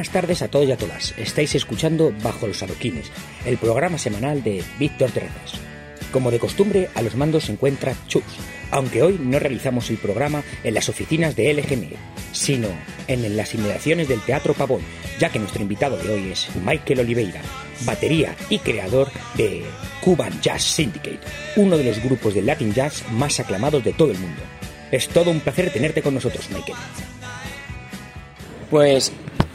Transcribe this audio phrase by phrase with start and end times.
[0.00, 1.12] Buenas tardes a todos y a todas.
[1.18, 3.12] Estáis escuchando Bajo los Adoquines,
[3.44, 5.60] el programa semanal de Víctor Terrazas.
[6.10, 8.22] Como de costumbre, a los mandos se encuentra Chus,
[8.70, 11.90] aunque hoy no realizamos el programa en las oficinas de LGN,
[12.32, 12.68] sino
[13.08, 14.80] en las inmediaciones del Teatro Pavón,
[15.18, 17.42] ya que nuestro invitado de hoy es Michael Oliveira,
[17.84, 19.64] batería y creador de
[20.00, 21.20] Cuban Jazz Syndicate,
[21.56, 24.40] uno de los grupos de Latin Jazz más aclamados de todo el mundo.
[24.90, 26.78] Es todo un placer tenerte con nosotros, Michael.
[28.70, 29.12] Pues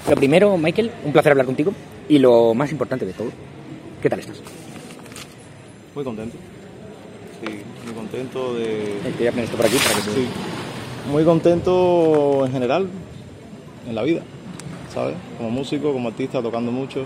[0.09, 1.73] lo primero, Michael, un placer hablar contigo.
[2.08, 3.30] Y lo más importante de todo,
[4.02, 4.38] ¿qué tal estás?
[5.96, 6.38] Muy contento.
[7.41, 7.52] Sí,
[7.86, 8.98] muy contento de.
[8.98, 10.27] Eh, voy a poner esto por aquí para que Sí.
[11.12, 12.88] Muy contento en general,
[13.88, 14.22] en la vida,
[14.94, 15.16] ¿sabes?
[15.38, 17.05] Como músico, como artista, tocando mucho.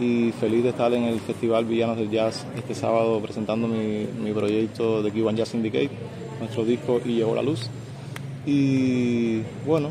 [0.00, 4.32] Y feliz de estar en el Festival Villanos del Jazz este sábado presentando mi, mi
[4.32, 5.90] proyecto de Cuban Jazz Syndicate,
[6.40, 7.70] nuestro disco Y Llegó la Luz.
[8.44, 9.90] Y bueno,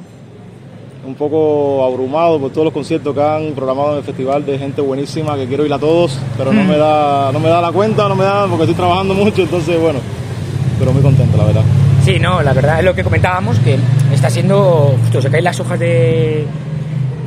[1.05, 4.81] un poco abrumado por todos los conciertos que han programado en el festival de gente
[4.81, 8.07] buenísima que quiero ir a todos, pero no me da no me da la cuenta,
[8.07, 9.99] no me da porque estoy trabajando mucho, entonces bueno,
[10.79, 11.63] pero muy contento la verdad.
[12.05, 13.77] Sí, no, la verdad es lo que comentábamos, que
[14.13, 16.45] está siendo, justo se caen las hojas de,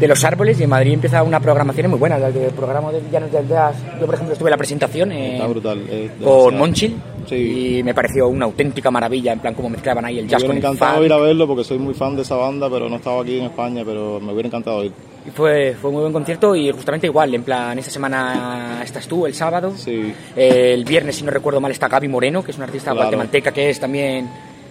[0.00, 3.30] de los árboles y en Madrid empieza una programación muy buena, del programa de Villanos
[3.32, 3.76] del Jazz.
[4.00, 5.80] Yo, por ejemplo, estuve en la presentación en- Está brutal.
[5.90, 6.56] es con.
[6.58, 6.96] Monchil
[7.26, 7.78] Sí.
[7.78, 10.52] y me pareció una auténtica maravilla, en plan cómo mezclaban ahí el Me jazz con
[10.52, 11.06] hubiera el encantado funk.
[11.06, 13.46] ir a verlo porque soy muy fan de esa banda, pero no estaba aquí en
[13.46, 14.92] España, pero me hubiera encantado ir.
[15.26, 19.26] Y fue, fue muy buen concierto y justamente igual, en plan, esta semana estás tú,
[19.26, 19.72] el sábado.
[19.76, 23.06] Sí, El viernes, si no recuerdo mal, está Gaby Moreno, que es una artista Claro.
[23.06, 24.28] guatemalteca que es también...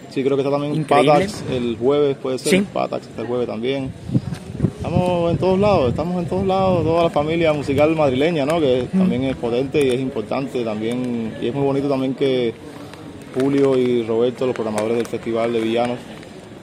[0.09, 1.11] sí creo que está también Increíble.
[1.11, 2.49] Patax el jueves, puede ser.
[2.51, 2.65] Sí.
[2.73, 3.91] Patax está el jueves también.
[4.95, 8.61] Estamos en todos lados, estamos en todos lados, toda la familia musical madrileña, ¿no?
[8.61, 12.53] Que también es potente y es importante también, y es muy bonito también que
[13.37, 15.97] Julio y Roberto, los programadores del Festival de Villanos,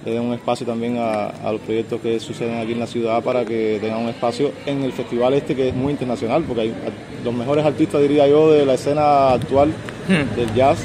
[0.06, 3.23] le den un espacio también a, a los proyectos que suceden aquí en la ciudad
[3.23, 6.75] para que tengan un espacio en el festival este que es muy internacional, porque hay
[7.23, 9.73] los mejores artistas, diría yo, de la escena actual
[10.09, 10.35] Hmm.
[10.35, 10.79] del jazz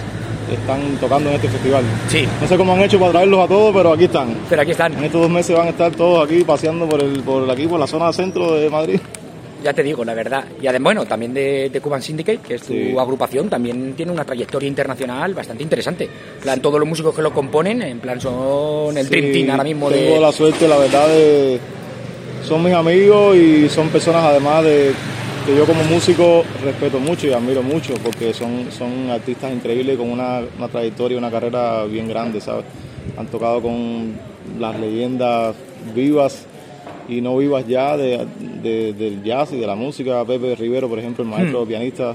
[0.53, 1.83] están tocando en este festival.
[2.07, 4.35] Sí, No sé cómo han hecho para traerlos a todos, pero aquí están.
[4.49, 4.93] pero aquí están.
[4.93, 7.79] En estos dos meses van a estar todos aquí paseando por el, por aquí, por
[7.79, 8.99] la zona centro de Madrid.
[9.63, 10.45] Ya te digo, la verdad.
[10.61, 12.95] Y además, bueno, también de, de Cuban Syndicate, que es tu Sí.
[12.97, 16.03] agrupación, también tiene una trayectoria internacional bastante interesante.
[16.05, 19.49] En plan, todos los músicos que lo componen, en plan, son el Dream Sí, Team
[19.51, 20.19] ahora mismo Tengo de...
[20.21, 21.59] la suerte, la verdad, de.
[22.47, 24.91] Son mis amigos y son personas, además, de
[25.47, 30.09] que yo como músico respeto mucho y admiro mucho porque son, son artistas increíbles con
[30.11, 32.65] una, una trayectoria, una carrera bien grande, ¿sabes?
[33.17, 34.13] Han tocado con
[34.59, 35.55] las leyendas
[35.95, 36.45] vivas
[37.07, 38.27] y no vivas ya de,
[38.61, 40.25] de- del jazz y de la música.
[40.25, 42.13] Pepe Rivero, por ejemplo, el maestro pianista,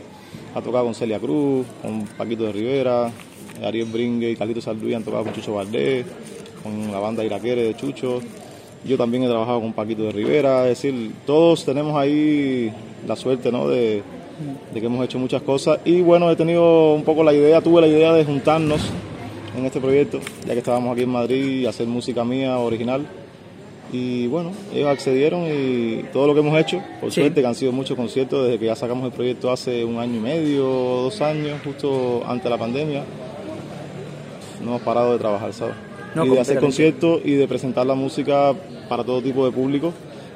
[0.54, 3.10] ha tocado con Celia Cruz, con Paquito de Rivera,
[3.64, 6.04] Ariel Bringue y Carlito Salduy han tocado con Chucho Valdés,
[6.62, 8.20] con la banda Iraquere de Chucho.
[8.84, 12.70] Yo también he trabajado con Paquito de Rivera, es decir, todos tenemos ahí
[13.06, 13.68] la suerte ¿no?
[13.68, 14.02] de,
[14.72, 17.80] de que hemos hecho muchas cosas y bueno, he tenido un poco la idea, tuve
[17.80, 18.80] la idea de juntarnos
[19.56, 23.06] en este proyecto, ya que estábamos aquí en Madrid y hacer música mía original.
[23.92, 27.20] Y bueno, ellos accedieron y todo lo que hemos hecho, por Sí.
[27.20, 30.16] suerte que han sido muchos conciertos desde que ya sacamos el proyecto hace un año
[30.16, 33.04] y medio, dos años, justo antes de la pandemia,
[34.62, 35.74] no hemos parado de trabajar, ¿sabes?
[36.14, 38.54] No, y de hacer conciertos y de presentar la música
[38.88, 39.92] para todo tipo de público.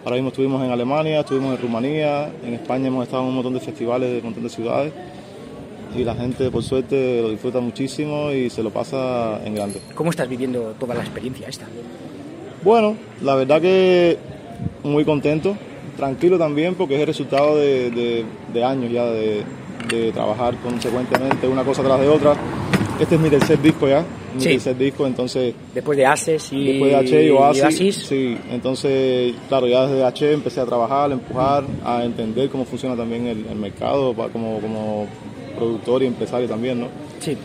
[0.07, 3.55] Ahora mismo estuvimos en Alemania, estuvimos en Rumanía, en España hemos estado en un montón
[3.55, 4.93] de festivales de un montón de ciudades
[5.97, 9.81] y la gente por suerte lo disfruta muchísimo y se lo pasa en grande.
[9.97, 11.67] ¿Cómo estás viviendo toda la experiencia esta?
[12.63, 14.17] Bueno, la verdad que
[14.85, 15.57] muy contento,
[15.97, 18.25] tranquilo también porque es el resultado de, de-
[18.55, 19.43] de años ya de,
[19.89, 22.35] de trabajar consecuentemente una cosa tras de otra.
[23.01, 24.49] Este es mi tercer disco ya, mi Sí.
[24.51, 29.35] tercer disco, entonces Después de Ases y, después de H y Oasis, Oasis, sí, entonces
[29.49, 33.45] claro, ya desde H empecé a trabajar, a empujar, a entender cómo funciona también el,
[33.51, 35.07] el mercado como, como
[35.59, 36.89] productor y empresario también, ¿no?
[37.21, 37.37] sí.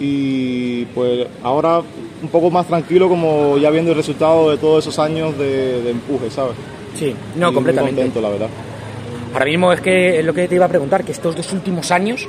[0.00, 1.82] y pues ahora
[2.22, 5.90] un poco más tranquilo como ya viendo el resultado de todos esos años de, de
[5.90, 6.54] empuje, ¿sabes?
[6.94, 7.96] Sí, Y no, muy completamente.
[8.02, 8.48] contento, la verdad.
[9.32, 11.90] Ahora mismo es que es lo que te iba a preguntar, que estos dos últimos
[11.92, 12.28] años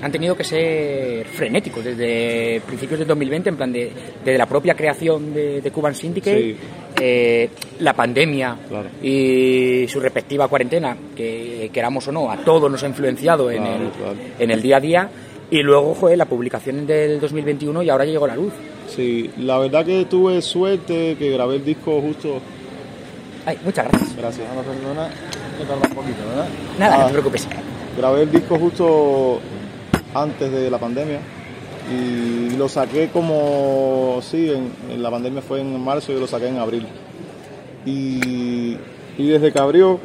[0.00, 3.90] han tenido que ser frenéticos desde principios del 2020, en plan de,
[4.24, 6.56] desde la propia creación de, de Cuban Syndicate, Sí.
[7.00, 7.50] eh,
[7.80, 8.88] la pandemia Claro.
[9.02, 13.90] y su respectiva cuarentena, que queramos o no, a todos nos ha influenciado en, el,
[13.90, 14.14] claro.
[14.38, 15.10] en el día a día,
[15.50, 18.52] y luego, joder, la publicación del 2021 y ahora ya llegó a la luz.
[18.88, 22.40] Sí, la verdad que tuve suerte que grabé el disco justo.
[23.46, 24.16] Ay, muchas gracias.
[24.16, 25.08] Gracias, Ana, perdona,
[25.58, 26.48] me tarda un poquito, ¿verdad?
[26.78, 27.48] Nada, Ah, no te preocupes.
[27.96, 29.40] Grabé el disco justo
[30.14, 31.20] antes de la pandemia
[31.90, 36.58] y lo saqué como, sí, en, la pandemia fue en marzo y lo saqué en
[36.58, 36.86] abril.
[37.86, 38.76] Y
[39.16, 39.98] Y desde que abrió,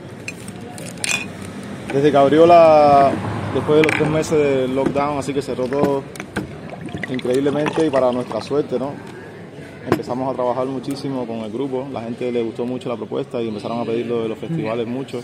[1.94, 3.12] desde que abrió la,
[3.54, 6.04] después de los tres meses de lockdown, así que cerró todo
[7.10, 8.94] increíblemente y para nuestra suerte, ¿no?
[9.90, 13.50] Empezamos a trabajar muchísimo con el grupo, la gente le gustó mucho la propuesta y
[13.50, 15.22] empezaron a pedirlo de los festivales mucho.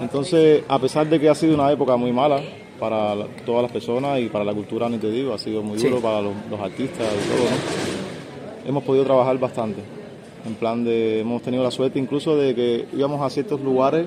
[0.00, 2.40] Entonces, a pesar de que ha sido una época muy mala
[2.78, 5.78] para la- todas las personas y para la cultura, ni te digo, ha sido muy
[5.78, 5.88] Sí.
[5.88, 8.68] duro para los, los artistas y todo, ¿no?
[8.68, 9.80] Hemos podido trabajar bastante.
[10.46, 14.06] En plan de, hemos tenido la suerte incluso de que íbamos a ciertos lugares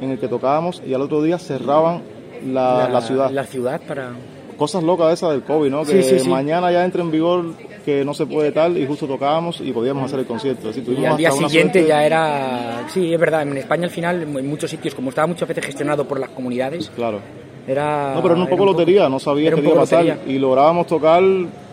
[0.00, 2.02] en el que tocábamos y al otro día cerraban
[2.46, 3.30] la, la ciudad.
[3.30, 4.10] La ciudad para...
[4.56, 5.84] Cosas locas esas del COVID, ¿no?
[5.84, 6.28] Que Sí, sí, sí.
[6.28, 7.44] mañana ya entra en vigor
[7.84, 10.70] que no se puede tal y justo tocábamos y podíamos hacer el concierto.
[10.70, 12.84] Así, Y al día siguiente suerte- ya era...
[12.88, 16.06] Sí, es verdad, en España al final, en muchos sitios, como estaba muchas veces gestionado
[16.08, 17.20] por las comunidades, Claro.
[17.68, 18.14] Era...
[18.14, 20.04] No, pero era un era poco lotería, no sabía qué un iba a poco pasar.
[20.04, 20.34] lotería.
[20.34, 21.22] Y lográbamos tocar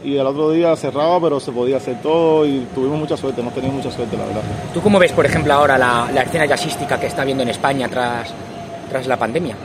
[0.03, 3.53] y al otro día cerraba, pero se podía hacer todo y tuvimos mucha suerte, hemos
[3.53, 4.41] tenido mucha suerte, la verdad.
[4.73, 7.87] ¿Tú cómo ves, por ejemplo, ahora la, la escena jazzística que está viendo en España
[7.89, 8.33] tras,
[8.89, 9.55] tras la pandemia?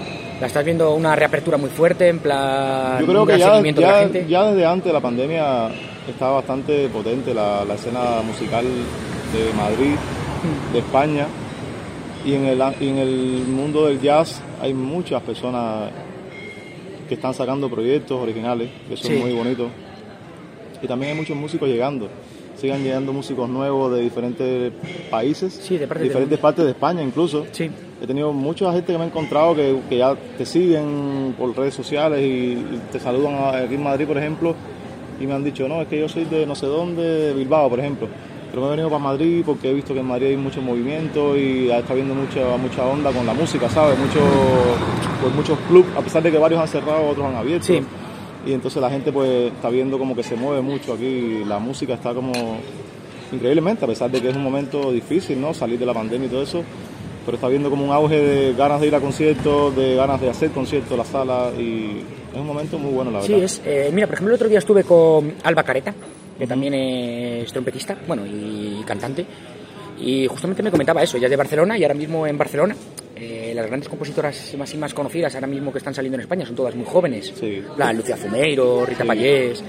[0.41, 3.81] ¿La estás viendo una reapertura muy fuerte, en plan Yo creo un que ya, seguimiento
[3.83, 4.27] de la ya, gente?
[4.27, 5.69] ya desde antes de la pandemia
[6.09, 9.97] estaba bastante potente la, la escena musical de Madrid,
[10.43, 10.73] Mm.
[10.73, 11.27] de España.
[12.25, 15.91] Y en, el, y en el mundo del jazz hay muchas personas
[17.11, 19.13] que están sacando proyectos originales, que Sí.
[19.13, 19.67] es muy bonito.
[20.81, 22.07] Y también hay muchos músicos llegando.
[22.55, 24.73] Sigan llegando músicos nuevos de diferentes
[25.11, 27.47] países, Sí, de parte diferentes partes de España incluso.
[27.51, 27.69] Sí.
[28.01, 31.75] He tenido mucha gente que me ha encontrado que, que ya te siguen por redes
[31.75, 34.55] sociales y, te saludan aquí en Madrid, por ejemplo,
[35.21, 37.69] y me han dicho, no, es que yo soy de no sé dónde, de Bilbao,
[37.69, 38.07] por ejemplo.
[38.51, 41.37] Pero me he venido para Madrid porque he visto que en Madrid hay mucho movimiento
[41.37, 43.97] y está habiendo mucha, mucha onda con la música, ¿sabes?
[43.99, 44.21] Mucho,
[45.23, 47.67] pues muchos clubs, a pesar de que varios han cerrado, otros han abierto.
[47.67, 47.81] Sí.
[48.47, 51.95] Y entonces la gente pues está viendo como que se mueve mucho aquí, la música
[51.95, 52.33] está como
[53.33, 55.55] increíblemente, a pesar de que es un momento difícil, ¿no?
[55.55, 56.63] Salir de la pandemia y todo eso,
[57.25, 60.31] pero está viendo como un auge de ganas de ir a conciertos, de ganas de
[60.31, 62.01] hacer conciertos, la sala, y
[62.33, 63.45] es un momento muy bueno, la Sí, verdad.
[63.45, 63.63] es.
[63.65, 65.95] eh, mira, por ejemplo, el otro día estuve con Alba Careta,
[66.41, 69.25] que también es trompetista, bueno, y cantante,
[70.01, 72.75] y justamente me comentaba eso, ella es de Barcelona y ahora mismo en Barcelona.
[73.17, 76.47] eh, las grandes compositoras más y más conocidas ahora mismo que están saliendo en España
[76.47, 77.31] son todas muy jóvenes.
[77.39, 77.63] Sí.
[77.77, 79.09] La Lucia Zumeiro, Rita Sí.
[79.09, 79.63] Payés,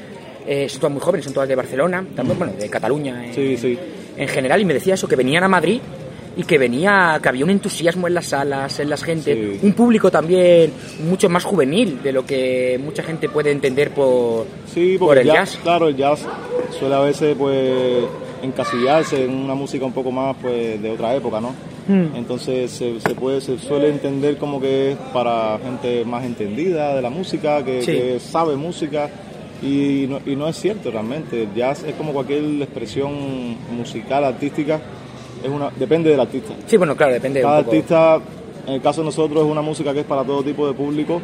[0.47, 3.77] eh, son todas muy jóvenes, son todas de Barcelona, también, bueno, de Cataluña en, sí.
[4.15, 5.81] en general, y me decía eso, que venían a Madrid
[6.37, 9.59] y que venía, que había un entusiasmo en las salas, en las gente, Sí.
[9.65, 10.71] un público también
[11.09, 15.27] mucho más juvenil de lo que mucha gente puede entender por, Sí, por porque el
[15.29, 15.59] el jazz.
[15.61, 16.25] claro, el jazz
[16.79, 18.05] suele a veces pues
[18.41, 21.53] encasillarse en una música un poco más pues de otra época, ¿no?
[21.87, 22.15] Hmm.
[22.15, 27.01] Entonces se, se puede, se suele entender como que es para gente más entendida de
[27.01, 27.91] la música, que, Sí.
[27.91, 29.09] que sabe música
[29.61, 31.43] y no, y no es cierto realmente.
[31.43, 34.79] El jazz es como cualquier expresión musical, artística,
[35.43, 36.53] es una, depende del artista.
[36.65, 37.75] Sí, bueno, claro, depende Cada un poco.
[37.75, 38.19] artista,
[38.67, 41.21] en el caso de nosotros, es una música que es para todo tipo de público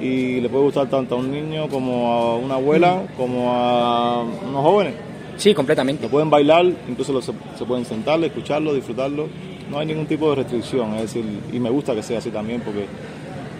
[0.00, 4.62] y le puede gustar tanto a un niño como a una abuela, como a unos
[4.62, 4.94] jóvenes.
[5.36, 6.04] Sí, completamente.
[6.04, 9.26] Lo pueden bailar, incluso lo- se, se pueden sentar, escucharlo, disfrutarlo.
[9.70, 12.60] No hay ningún tipo de restricción, es decir, y me gusta que sea así también
[12.62, 12.86] porque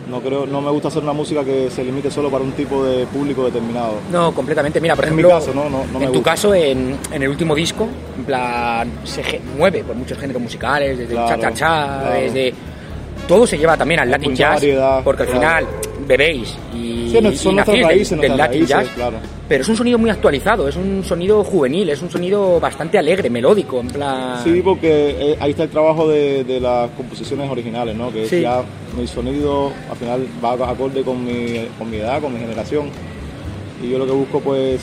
[0.08, 2.84] no creo, no me gusta hacer una música que se limite solo para un tipo
[2.84, 3.94] de público determinado.
[4.10, 4.80] No, completamente.
[4.80, 7.22] Mira, por En mi ejemplo, caso, no, no, no me en tu caso, en, en
[7.22, 12.20] el último disco, en plan, se mueve por muchos géneros musicales, desde el cha-cha-cha, claro.
[12.20, 12.54] desde...
[13.26, 15.66] Todo se lleva también al Latin Jazz, variedad, porque al claro.
[15.66, 18.88] final bebéis y, Sí, no- y son nacéis del- raíces, del, nuestras Latin raíces, Jazz,
[18.96, 19.16] claro.
[19.48, 23.30] pero es un sonido muy actualizado, es un sonido juvenil, es un sonido bastante alegre,
[23.30, 24.42] melódico, en plan...
[24.42, 28.10] Sí, porque eh, ahí está el trabajo de, de las composiciones originales, ¿no?
[28.12, 28.40] Que Sí.
[28.40, 28.62] ya
[28.98, 32.86] mi sonido al final va acorde con mi, con mi edad, con mi generación.
[33.82, 34.80] Y yo lo que busco, pues,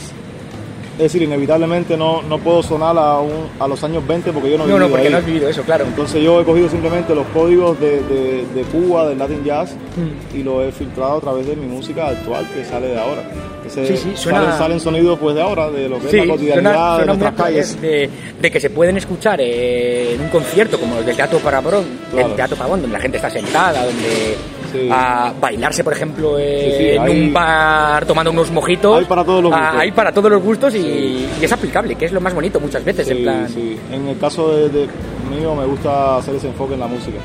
[0.96, 4.58] es decir, inevitablemente no, no puedo sonar a, un- a los años 20 porque yo
[4.58, 5.12] no he no, no, vivido porque ahí.
[5.12, 5.86] no has vivido eso, claro.
[5.86, 10.38] Entonces yo he cogido simplemente los códigos de, de- de Cuba, del Latin Jazz, Mm.
[10.38, 13.22] y lo he filtrado a través de mi música actual que sale de ahora.
[13.68, 16.34] Sí, sí, suena- salen, salen sonidos pues de ahora, de lo que Sí, es la
[16.34, 17.82] cotidianidad suena- de suena muy nuestras calles.
[17.82, 18.10] de,
[18.42, 22.28] de que se pueden escuchar eh, en un concierto como el del Teatro Pavón, Claro.
[22.30, 24.36] el Teatro Pavón, donde la gente está sentada, donde
[24.75, 24.89] Sí.
[24.91, 29.00] a bailarse, por ejemplo, eh, Sí, sí, en hay- un bar tomando unos mojitos.
[29.00, 29.82] Hay para todos los Ah, gustos.
[29.82, 33.08] hay para todos los gustos y, es aplicable, que es lo más bonito muchas veces,
[33.10, 33.50] en plan.
[33.50, 33.77] sí.
[33.91, 34.88] En el caso de, de
[35.29, 37.17] mío me gusta hacer ese enfoque en la música,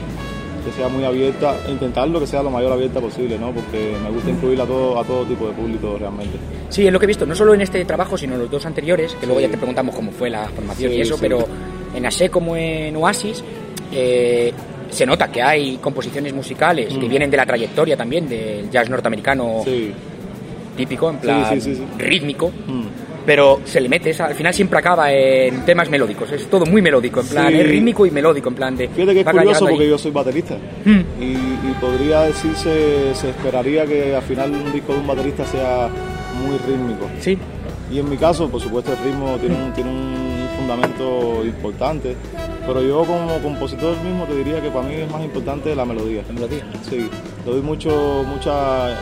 [0.64, 3.50] que sea muy abierta, intentarlo que sea lo mayor abierta posible, ¿no?
[3.52, 6.36] Porque me gusta incluir a todo, a todo tipo de público realmente.
[6.68, 8.66] Sí, es lo que he visto, no solo en este trabajo, sino en los dos
[8.66, 11.20] anteriores, que luego ya te preguntamos cómo fue la formación Sí, y eso, sí.
[11.22, 11.46] pero
[11.94, 13.42] en ASE como en Oasis,
[13.92, 14.52] eh,
[14.90, 17.08] se nota que hay composiciones musicales que Mm.
[17.10, 19.92] vienen de la trayectoria también del jazz norteamericano Sí.
[20.76, 22.82] típico, en plan sí, sí, rítmico, Mm.
[23.26, 26.80] pero se le mete, esa- al final siempre acaba en temas melódicos, es todo muy
[26.82, 28.88] melódico, en plan, es rítmico y melódico, en plan de...
[28.88, 29.90] Fíjate que es curioso porque ahí.
[29.90, 31.00] yo soy baterista Mm.
[31.20, 35.88] y, y podría decirse, se esperaría que al final un disco de un baterista sea
[36.44, 37.08] muy rítmico.
[37.20, 37.36] Sí,
[37.92, 42.14] Y en mi caso, por supuesto, el ritmo tiene un, tiene un fundamento importante,
[42.72, 46.22] pero yo como compositor mismo te diría que para mí es más importante la melodía.
[46.28, 46.64] la melodía.
[46.88, 47.10] Sí,
[47.44, 48.92] le doy mucho, mucha,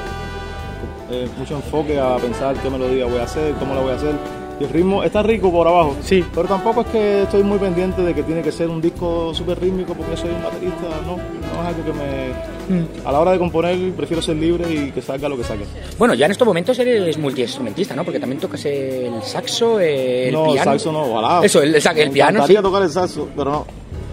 [1.10, 4.14] eh, mucho enfoque a pensar qué melodía voy a hacer, cómo la voy a hacer.
[4.58, 6.24] Y el ritmo está rico por abajo, Sí.
[6.34, 9.60] pero tampoco es que estoy muy pendiente de que tiene que ser un disco súper
[9.60, 12.57] rítmico porque soy un baterista, no, no es algo que me...
[13.04, 15.64] A la hora de componer prefiero ser libre y que salga lo que salga.
[15.98, 18.04] Bueno, ya en estos momentos eres multiinstrumentista, ¿no?
[18.04, 20.72] Porque también tocas el saxo, el no, piano.
[20.72, 21.44] el saxo no, ojalá.
[21.44, 22.34] Eso, el, el, Me el piano, sí.
[22.36, 23.66] encantaría tocar el saxo, pero no.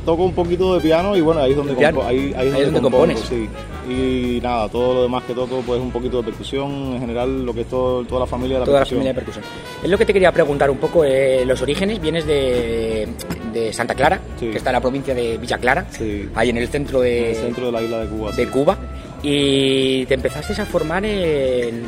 [0.05, 2.63] Toco un poquito de piano y bueno, ahí es donde, compo- ahí, ahí es Ahí
[2.65, 3.19] donde compongo, compones.
[3.21, 3.49] sí.
[3.89, 7.53] Y nada, todo lo demás que toco pues un poquito de percusión, en general lo
[7.53, 8.99] que es todo, toda la familia de la Toda la percusión.
[8.99, 9.45] familia de percusión.
[9.83, 13.07] Es lo que te quería preguntar un poco, eh, los orígenes, vienes de,
[13.53, 14.49] de Santa Clara, Sí.
[14.51, 16.29] que está en la provincia de Villa Clara, Sí.
[16.35, 18.31] ahí en el centro de, en el centro de la isla de Cuba.
[18.31, 18.47] de.
[18.47, 18.77] Cuba,
[19.23, 21.83] y te empezaste a formar en,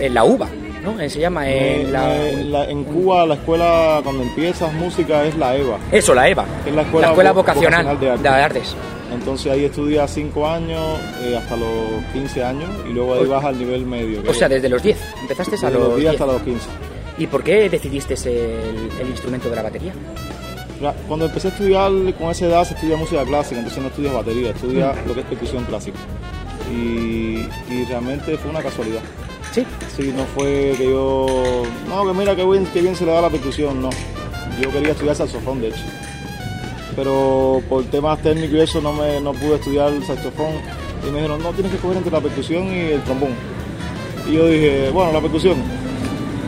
[0.00, 0.48] en la UBA,
[0.84, 1.00] ¿no?
[1.00, 2.16] Eh, Se llama en Eh, la...
[2.16, 6.44] eh, la- en Cuba la escuela cuando empiezas música es la EVA, Eso, la EVA,
[6.66, 8.58] es la escuela, vo- vocacional, vocacional de, de arte.
[8.58, 8.76] artes.
[9.12, 10.80] Entonces ahí estudias 5 años
[11.22, 11.68] eh, hasta los
[12.12, 14.22] 15 años y luego ahí O- vas al nivel medio.
[14.28, 16.20] O sea, es desde los 10, empezaste a desde los los 10 10.
[16.20, 16.66] hasta los 15.
[17.18, 19.92] ¿Y por qué decidiste el, el instrumento de la batería?
[21.08, 24.50] Cuando empecé a estudiar con esa edad se estudia música clásica, entonces no estudias batería,
[24.50, 25.08] estudias Mm.
[25.08, 25.98] lo que es percusión clásica.
[26.72, 29.00] Y, y realmente fue una casualidad.
[29.54, 29.64] Sí,
[29.96, 33.20] Sí, no fue que yo, no, que mira qué bien, qué bien se le da
[33.20, 33.90] la percusión, no.
[34.60, 35.84] Yo quería estudiar saxofón, de hecho.
[36.96, 40.54] Pero por temas técnicos y eso no, me, no pude estudiar el saxofón.
[41.06, 43.30] Y me dijeron, no, tienes que escoger entre la percusión y el trombón.
[44.28, 45.62] Y yo dije, bueno, la percusión.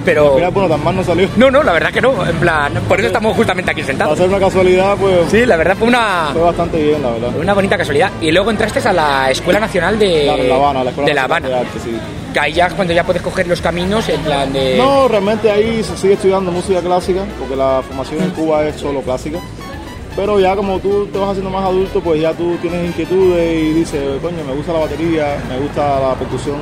[0.06, 0.28] Pero...
[0.30, 1.28] Al final, bueno, tan mal no salió.
[1.36, 4.16] No, no, la verdad que no, en plan, por eso estamos justamente aquí Para sentados.
[4.18, 7.30] ser una casualidad, pues Sí, la verdad fue una, fue bastante bien, la verdad.
[7.38, 8.10] una bonita casualidad.
[8.22, 11.22] Y luego entraste a la Escuela Nacional de, Claro, La Habana, la Escuela de La
[11.24, 11.48] Habana.
[11.48, 11.90] de Arte, sí.
[12.32, 14.76] Que ahí ya cuando ya puedes coger los caminos en plan de...
[14.78, 19.00] No, realmente ahí se sigue estudiando música clásica, porque la formación en Cuba es solo
[19.00, 19.38] clásica.
[20.16, 23.72] Pero ya como tú te vas haciendo más adulto, pues ya tú tienes inquietudes y
[23.74, 26.56] dices, coño, me gusta la batería, me gusta la percusión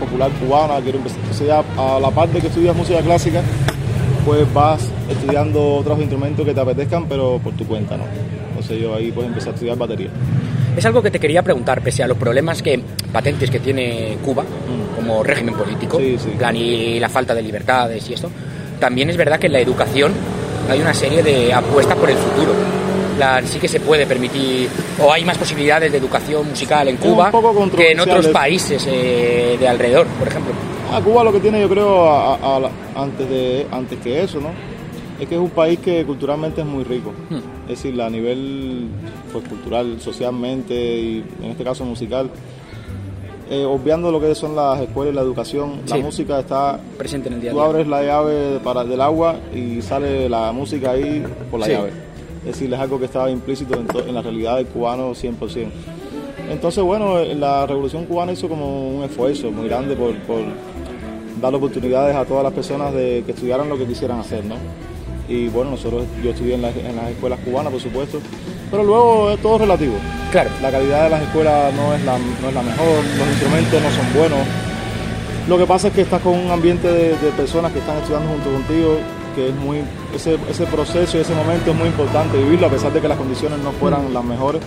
[0.00, 1.20] popular cubana, quiero empezar.
[1.20, 3.42] Entonces ya a la parte que estudias música clásica,
[4.24, 8.04] pues vas estudiando otros instrumentos que te apetezcan, pero por tu cuenta, ¿no?
[8.48, 10.08] Entonces yo ahí pues empecé a estudiar batería.
[10.76, 12.80] Es algo que te quería preguntar, pese a los problemas que
[13.12, 14.44] patentes que tiene Cuba,
[14.96, 16.02] como régimen político, Mm.
[16.02, 16.28] Sí, sí.
[16.36, 18.30] plan, y la falta de libertades y esto,
[18.80, 20.12] también es verdad que en la educación
[20.68, 22.52] hay una serie de apuestas por el futuro.
[23.46, 24.68] Sí que se puede permitir,
[25.02, 27.30] o hay más posibilidades de educación musical en Cuba
[27.76, 30.52] que en otros países eh, de alrededor, por ejemplo.
[30.92, 34.50] A Cuba lo que tiene, yo creo, a- a- antes, de, antes que eso, ¿no?
[35.20, 37.12] Es que es un país que culturalmente es muy rico.
[37.30, 37.38] Hmm.
[37.70, 38.88] Es decir, a nivel
[39.32, 42.28] pues, cultural, socialmente y en este caso musical,
[43.50, 45.94] eh, obviando lo que son las escuelas y la educación, Sí.
[45.94, 46.78] la música está...
[46.98, 50.90] Presente en el día Tú abres la llave para, del agua y sale la música
[50.92, 51.72] ahí por la Sí.
[51.72, 51.90] llave.
[52.46, 55.66] Es decir, es algo que estaba implícito en, en la realidad del cubano 100%.
[56.50, 60.42] Entonces, bueno, la revolución cubana hizo como un esfuerzo muy grande por, por
[61.40, 64.54] dar oportunidades a todas las personas de que estudiaran lo que quisieran hacer, ¿no?
[65.28, 68.20] Y bueno, nosotros, yo estudié en, las- en las escuelas cubanas, por supuesto,
[68.70, 69.94] pero luego es todo relativo.
[70.30, 70.50] Claro.
[70.62, 72.86] La calidad de las escuelas no es la, no es la mejor,
[73.18, 74.38] los instrumentos no son buenos.
[75.48, 78.28] Lo que pasa es que estás con un ambiente de, de personas que están estudiando
[78.28, 78.98] junto contigo,
[79.34, 79.78] que es muy,
[80.16, 83.16] ese, ese proceso y ese momento es muy importante vivirlo, a pesar de que las
[83.18, 83.74] condiciones no Mm.
[83.76, 84.60] fueran las mejores,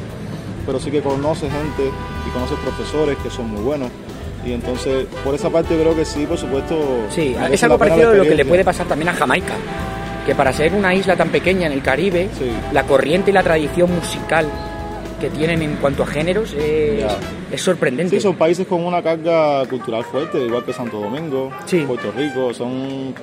[0.66, 1.92] pero sí que conoces gente
[2.28, 3.90] y conoces profesores que son muy buenos.
[4.46, 6.76] Y entonces, por esa parte creo que sí, por supuesto.
[7.10, 9.54] Sí, es algo parecido a lo que le puede pasar también a Jamaica,
[10.26, 12.50] que para ser una isla tan pequeña en el Caribe, Sí.
[12.72, 14.48] la corriente y la tradición musical
[15.20, 17.04] que tienen en cuanto a géneros es,
[17.52, 18.16] es sorprendente.
[18.16, 21.80] Sí, son países con una carga cultural fuerte, igual que Santo Domingo, Sí.
[21.86, 23.14] Puerto Rico, son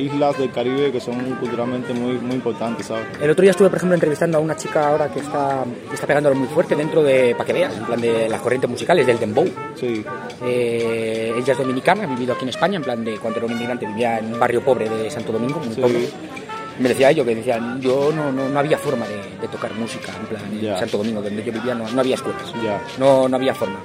[0.00, 3.04] islas del Caribe que son culturalmente muy, muy importantes, ¿sabes?
[3.20, 6.06] El otro día estuve, por ejemplo, entrevistando a una chica ahora que está, que está
[6.06, 9.18] pegándolo muy fuerte dentro de, para que veas, en plan de las corrientes musicales, del
[9.18, 9.46] dembow.
[9.74, 10.04] Sí,
[10.42, 13.52] Eh, ella es dominicana, ha vivido aquí en España, en plan de cuando era un
[13.52, 15.80] inmigrante vivía en un barrio pobre de Santo Domingo, muy Sí.
[15.80, 16.08] pobre.
[16.80, 20.12] Me decía ello, que decían, yo no, no, no había forma de, de tocar música,
[20.18, 20.78] en plan, en.
[20.78, 22.42] Santo Domingo, donde yo vivía no, no había escuelas,
[22.98, 23.78] no, no había forma.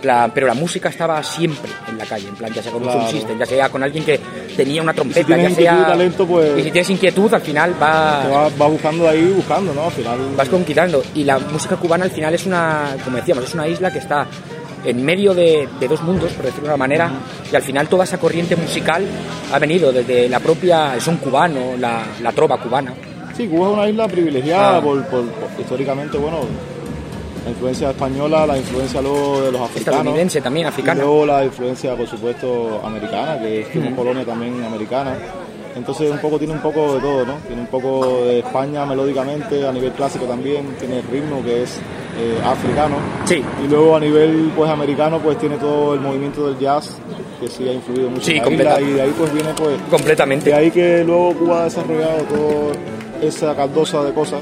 [0.00, 3.00] plan, pero la música estaba siempre en la calle, en plan, ya sea con Claro.
[3.00, 4.18] un system, ya sea con alguien que
[4.56, 5.86] tenía una trompeta, ya sea...
[5.86, 9.84] talento, pues- Y si tienes inquietud, al final vas, vas, vas buscando ahí, buscando, ¿no?
[9.84, 10.18] Al final.
[10.36, 11.02] vas conquistando.
[11.14, 14.26] Y la música cubana al final es una, como decíamos, es una isla que está
[14.84, 17.10] en medio de, de dos mundos, por decirlo de una manera,
[17.50, 19.04] y al final toda esa corriente musical
[19.52, 22.92] ha venido desde la propia, el son cubano, la, la trova cubana.
[23.36, 24.80] Sí, Cuba es una isla privilegiada Ah.
[24.82, 26.40] por, por- por- históricamente, bueno,
[27.44, 29.98] la influencia española, la influencia luego de los africanos.
[30.00, 31.02] Estadounidense también, Y africana.
[31.02, 33.96] luego la influencia, por supuesto, americana, que fuimos Ujú.
[34.02, 35.16] colonia también americana.
[35.74, 37.34] Entonces un poco tiene un poco de todo, ¿no?
[37.46, 41.78] Tiene un poco de España melódicamente, a nivel clásico también, tiene el ritmo que es
[42.22, 42.96] eh, africano.
[43.24, 46.96] Sí, Y luego a nivel pues americano pues tiene todo el movimiento del jazz,
[47.40, 49.50] que sí ha influido mucho Sí, en la completa- isla, y de ahí pues viene
[49.56, 50.50] pues completamente.
[50.50, 52.72] de ahí que luego Cuba ha desarrollado toda
[53.22, 54.40] esa caldosa de cosas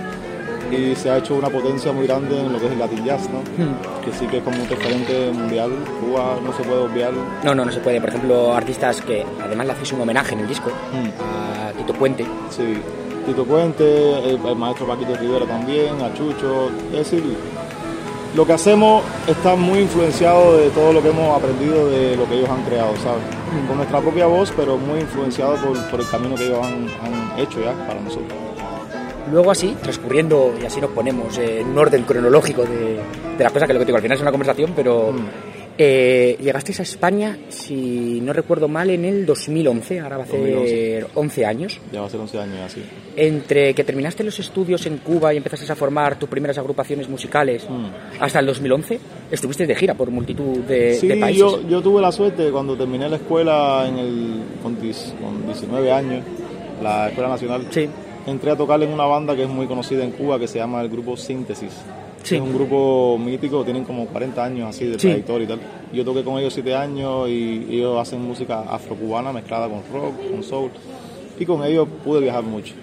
[0.70, 3.28] y se ha hecho una potencia muy grande en lo que es el Latin Jazz,
[3.28, 3.40] ¿no?
[3.40, 4.04] Mm.
[4.04, 5.70] Que sí que es como un referente mundial.
[6.00, 7.10] Cuba no se puede obviar.
[7.42, 8.00] No, no, no se puede.
[8.00, 10.70] Por ejemplo, artistas que además le hacéis un homenaje en el disco
[11.18, 12.25] a Tito Puente.
[12.50, 12.78] Sí.
[13.30, 16.68] Tito Puente, el, el maestro Paquito Rivera también, a Chucho.
[16.92, 17.22] Es decir,
[18.34, 22.38] lo que hacemos está muy influenciado de todo lo que hemos aprendido de lo que
[22.38, 23.22] ellos han creado, ¿sabes?
[23.68, 27.38] Con nuestra propia voz, pero muy influenciado por, por el camino que ellos han, han
[27.38, 28.32] hecho ya para nosotros.
[29.30, 33.00] Luego así, transcurriendo, y así nos ponemos eh, en un orden cronológico de,
[33.38, 35.50] de las cosas que lo que te digo, al final es una conversación, pero Mm.
[35.82, 40.40] Eh, llegasteis a España, si no recuerdo mal, en el 2011, ahora va a ser
[40.40, 41.06] 2011.
[41.14, 41.80] 11 años.
[41.90, 42.82] Ya va a ser 11 años así.
[43.16, 47.66] Entre que terminaste los estudios en Cuba y empezaste a formar tus primeras agrupaciones musicales
[47.68, 47.87] Mm.
[48.22, 51.40] hasta el 2011, estuviste de gira por multitud de, Sí, de países.
[51.40, 56.25] yo, yo tuve la suerte cuando terminé la escuela en el, con, con 19 años,
[56.82, 57.88] la Escuela Nacional, Sí,
[58.26, 60.82] entré a tocar en una banda que es muy conocida en Cuba que se llama
[60.82, 61.72] el grupo Síntesis.
[62.22, 62.36] Sí.
[62.36, 65.08] Es un grupo mítico, tienen como 40 años así de Sí.
[65.08, 65.60] trayectoria y tal.
[65.92, 70.42] Yo toqué con ellos 7 años y ellos hacen música afrocubana mezclada con rock, con
[70.42, 70.70] soul.
[71.38, 72.74] Y con ellos pude viajar mucho.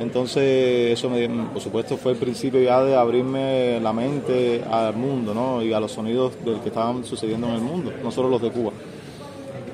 [0.00, 5.32] Entonces, eso me, por supuesto fue el principio ya de abrirme la mente al mundo,
[5.34, 5.62] ¿no?
[5.62, 8.50] Y a los sonidos del que estaban sucediendo en el mundo, no solo los de
[8.50, 8.72] Cuba.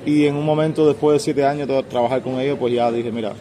[0.05, 3.11] Y en un momento, después de siete años de trabajar con ellos, pues ya dije,
[3.11, 3.33] mira,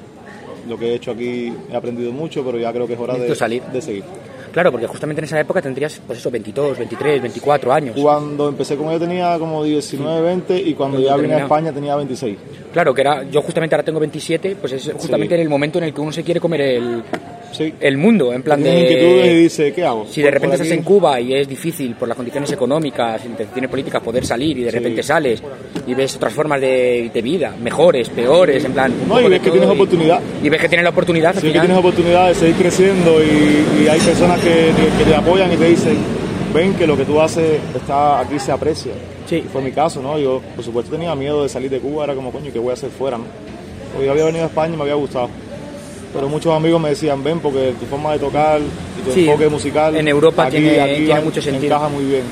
[0.68, 3.20] lo que he hecho aquí he aprendido mucho, pero ya creo que es hora de,
[3.20, 3.62] Necesito salir.
[3.64, 4.04] de seguir.
[4.52, 7.96] Claro, porque justamente en esa época tendrías, pues eso, 22, 23, 24 años.
[8.00, 11.38] Cuando empecé con ellos tenía como 19, 20 y cuando ya vine a.
[11.40, 12.36] España tenía 26.
[12.72, 15.34] Claro, que era, yo justamente ahora tengo 27, pues es justamente Sí.
[15.34, 17.02] en el momento en el que uno se quiere comer el,
[17.52, 17.72] Sí.
[17.80, 19.36] el mundo, en plan Tienes inquietudes y de...
[19.36, 20.06] dice, ¿qué hago?
[20.10, 20.82] Si de repente estás en.
[20.82, 24.76] Cuba y es difícil por las condiciones económicas, intenciones políticas poder salir y de Sí.
[24.76, 25.42] repente sales
[25.86, 28.92] y ves otras formas de, de vida, mejores, peores, en plan...
[29.08, 30.20] No, y de ves que tienes y- oportunidad.
[30.42, 33.84] Y ves que tienes la oportunidad al Sí, que tienes oportunidad de seguir creciendo y,
[33.84, 35.96] y hay personas que, que te apoyan y te dicen,
[36.54, 38.92] ven que lo que tú haces está aquí se aprecia.
[39.26, 39.36] Sí.
[39.36, 40.18] Y fue mi caso, ¿no?
[40.18, 42.74] Yo, por supuesto, tenía miedo de salir de Cuba, era como, coño, ¿qué voy a
[42.74, 43.24] hacer fuera, no?
[44.02, 45.28] Yo había venido a España y me había gustado.
[46.12, 49.48] Pero muchos amigos me decían, ven, porque tu forma de tocar y tu Sí, enfoque
[49.48, 51.66] musical en Europa aquí, tiene- aquí tiene mucho sentido.
[51.76, 52.22] encaja muy bien.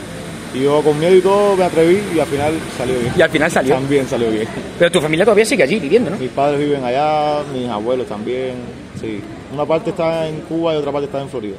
[0.54, 3.12] Y yo con miedo y todo me atreví y al final salió bien.
[3.16, 3.74] Y al final salió.
[3.74, 4.48] También salió bien.
[4.78, 6.16] Pero tu familia todavía sigue allí viviendo, ¿no?
[6.16, 8.54] Mis padres viven allá, mis abuelos también,
[8.98, 9.20] sí.
[9.52, 11.56] Una parte está en Cuba y otra parte está en Florida.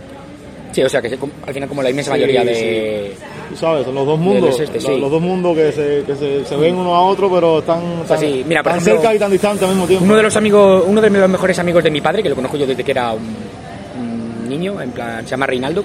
[0.72, 3.14] Sí, o sea que se- al final como la inmensa Sí, mayoría de...
[3.56, 4.98] Sabes, los dos mundos, este, los, sí.
[5.00, 8.20] los dos mundos que se, que se, se ven uno a otro, pero están, tan,
[8.20, 10.06] sí, mira, tan ejemplo, cerca y tan distantes al mismo tiempo.
[10.06, 12.58] Uno de los amigos, uno de los mejores amigos de mi padre, que lo conozco
[12.58, 13.36] yo desde que era un,
[14.00, 15.84] un niño, en plan, se llama Reinaldo.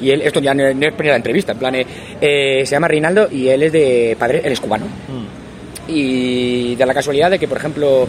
[0.00, 1.86] Y él, esto ya no, no es primera entrevista, en plan, eh,
[2.20, 4.86] eh, se llama Reinaldo y él es de padre, él es cubano.
[4.86, 8.06] Mm, Y de la casualidad de que, por ejemplo,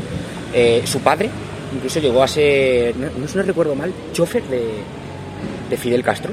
[0.53, 1.29] eh, su padre
[1.75, 4.61] incluso llegó a ser, no, no sé si recuerdo mal, chofer de,
[5.69, 6.31] de Fidel Castro,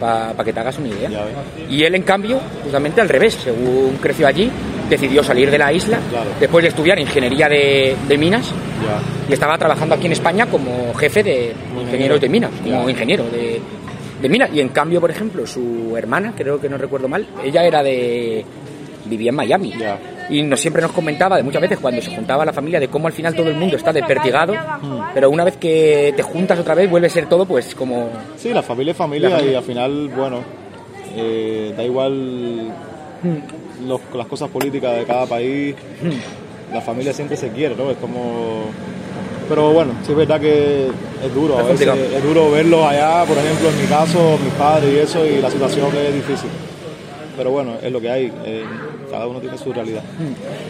[0.00, 1.10] ah, para que te hagas una idea.
[1.68, 4.50] Y él, en cambio, justamente al revés, según creció allí,
[4.90, 6.30] decidió salir de la isla Claro.
[6.38, 9.00] después de estudiar ingeniería de, de minas Ya.
[9.28, 12.76] y estaba trabajando aquí en España como jefe de ingenieros de minas, ingeniero.
[12.76, 12.92] como Ya.
[12.92, 13.60] ingeniero de,
[14.22, 14.50] de minas.
[14.52, 18.44] Y en cambio, por ejemplo, su hermana, creo que no recuerdo mal, ella era de.
[19.06, 19.72] vivía en Miami.
[19.78, 19.98] Ya.
[20.28, 23.06] Y nos, siempre nos comentaba de muchas veces cuando se juntaba la familia de cómo
[23.06, 24.54] al final todo el mundo está despertigado,
[25.14, 28.08] pero una vez que te juntas otra vez vuelve a ser todo pues como.
[28.36, 29.52] Sí, la familia es familia, familia.
[29.52, 30.40] y al final, bueno,
[31.16, 32.72] eh, da igual
[33.86, 35.74] los- las cosas políticas de cada país,
[36.72, 37.90] la familia siempre se quiere, ¿no?
[37.90, 38.64] Es como...
[39.48, 40.88] Pero bueno, sí es verdad que
[41.24, 44.52] es duro, a Es veces es duro verlos allá, por ejemplo, en mi caso, mis
[44.54, 46.50] padres y eso, y la situación es difícil.
[47.36, 48.64] Pero bueno, es lo que hay, eh,
[49.16, 50.02] cada uno tiene su realidad.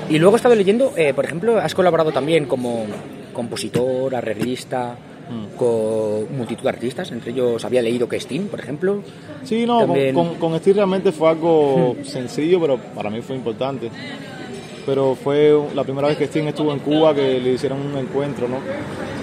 [0.09, 2.85] Y luego he estado leyendo, eh, por ejemplo, has colaborado también como
[3.33, 4.97] compositor, arreglista,
[5.57, 9.03] con multitud de artistas, entre ellos había leído que Steam, por ejemplo.
[9.43, 13.35] Sí, no, con, También- con, con Steve realmente fue algo sencillo, pero para mí fue
[13.35, 13.91] importante.
[14.87, 18.47] Pero fue la primera vez que Steve estuvo en Cuba que le hicieron un encuentro,
[18.47, 18.59] ¿no?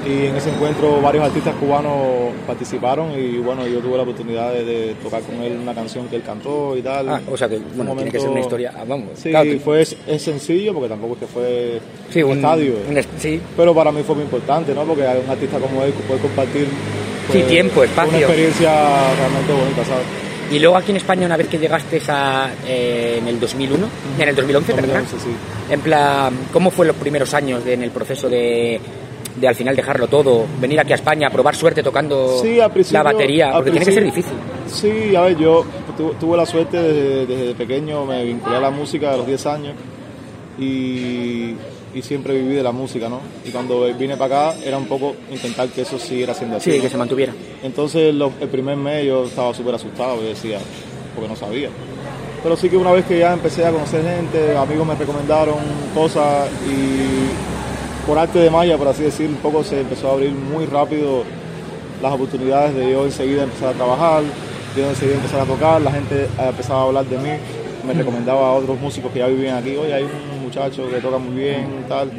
[0.06, 4.96] Y en ese encuentro varios artistas cubanos participaron y bueno, yo tuve la oportunidad de,
[5.02, 7.10] tocar con él una canción que él cantó y tal.
[7.10, 9.12] Ah, o sea que bueno, tiene que ser una historia, ah, vamos.
[9.16, 9.32] Sí,
[9.64, 12.76] fue, es, sencillo porque tampoco es que fue sí, un, estadio.
[13.18, 13.42] sí.
[13.56, 14.84] Pero para mí fue muy importante, ¿no?
[14.84, 16.70] Porque un artista como él puede compartir sí,
[17.32, 18.18] pues, tiempo, espacio.
[18.18, 20.06] Una experiencia realmente bonita, ¿sabes?
[20.52, 23.88] Y luego aquí en España, una vez que llegaste a, eh, en el 2001,
[24.20, 25.30] en el 2011, 2011 sí.
[25.70, 28.80] En plan, ¿cómo fue los primeros años en el proceso de,
[29.36, 32.42] de al final dejarlo todo, venir aquí a España, probar suerte tocando
[32.92, 33.52] la batería?
[33.54, 34.34] Porque tiene que ser difícil.
[34.68, 35.66] Sí, a ver, yo
[36.20, 39.74] tuve la suerte desde, desde pequeño, me vinculé a la música a los 10 años
[40.58, 41.56] y
[41.94, 43.20] y siempre viví de la música, ¿no?
[43.46, 46.72] Y cuando vine para acá era un poco intentar que eso siguiera siendo así.
[46.72, 47.34] Sí, que se mantuviera.
[47.62, 50.58] Entonces el primer mes yo estaba súper asustado, y decía,
[51.14, 51.70] porque no sabía.
[52.42, 55.60] Pero sí que una vez que ya empecé a conocer gente, amigos me recomendaron
[55.94, 57.53] cosas y
[58.06, 61.24] por arte de malla, por así decir, un poco se empezó a abrir muy rápido
[62.02, 64.24] las oportunidades de yo enseguida empezar a trabajar,
[64.76, 67.30] yo enseguida empezar a tocar, la gente empezaba a hablar de mí,
[67.88, 71.18] me recomendaba a otros músicos que ya vivían aquí, oye, hay un muchacho que toca
[71.18, 72.12] muy bien y tal.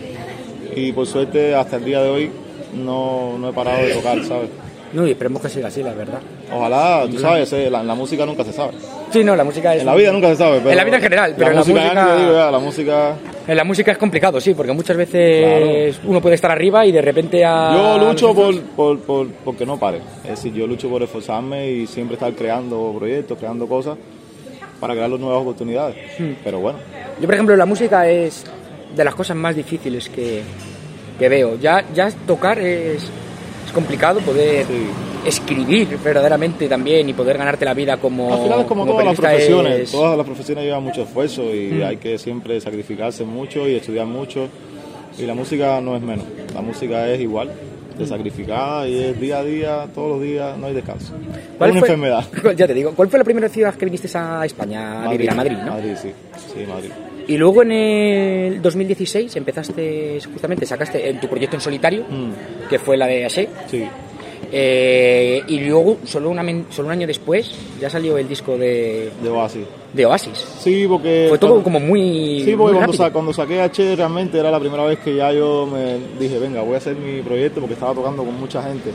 [0.75, 2.31] Y por suerte hasta el día de hoy
[2.75, 4.51] no, no he parado de tocar, ¿sabes?
[4.95, 6.21] No, y esperemos que siga así, la verdad.
[6.53, 8.75] Ojalá, tú sabes, eh, la, la, música nunca se sabe.
[9.11, 9.81] Sí, no, la música es...
[9.81, 11.95] En la vida nunca se sabe, En la vida en general, pero la música, en
[11.95, 12.17] la música...
[12.17, 13.17] Digo, ya, la música...
[13.49, 17.03] En la música es complicado, sí, porque muchas veces uno puede estar arriba y de
[17.03, 17.73] repente a...
[17.75, 19.99] Yo lucho por, por, por, porque no pare.
[20.23, 23.99] Es decir, yo lucho por esforzarme y siempre estar creando proyectos, creando cosas
[24.79, 25.97] para crear nuevas oportunidades.
[26.19, 26.35] Hmm.
[26.45, 26.79] Pero bueno.
[27.21, 28.45] Yo, por ejemplo, la música es
[28.95, 30.43] de las cosas más difíciles que,
[31.19, 31.59] que veo.
[31.59, 33.11] Ya, ya tocar es
[33.75, 34.67] complicado, poder
[35.27, 38.33] escribir verdaderamente también y poder ganarte la vida como.
[38.33, 39.91] Al final es como, todas las profesiones.
[39.91, 41.83] Todas las profesiones llevan mucho esfuerzo y hmm.
[41.83, 44.49] hay que siempre sacrificarse mucho y estudiar mucho.
[45.19, 46.25] Y la música no es menos.
[46.55, 47.51] La música es igual
[47.97, 51.15] de sacrificar y es día a día, todos los días, no hay descanso.
[51.59, 52.25] ¿Cuál es una enfermedad.
[52.57, 55.31] Ya te digo, ¿cuál fue la primera ciudad que viniste a España a vivir?
[55.31, 55.73] A Madrid, ¿no?
[55.73, 56.13] Madrid, sí.
[56.53, 56.91] Sí, Madrid.
[57.27, 62.69] Y luego en el 2016 empezaste, justamente, sacaste en tu proyecto en solitario, mm.
[62.69, 63.49] que fue la de Ashe.
[63.67, 63.85] Sí.
[64.57, 69.11] Eh, y luego, solo, una, solo un año después, ya salió el disco de...
[69.23, 69.65] De Oasis.
[69.93, 70.47] De Oasis.
[70.61, 71.27] Sí, porque...
[71.29, 72.43] Fue todo como muy...
[72.45, 75.99] Sí, porque cuando, cuando, saqué H realmente era la primera vez que ya yo me
[76.21, 78.91] dije, venga, voy a hacer mi proyecto porque estaba tocando con mucha gente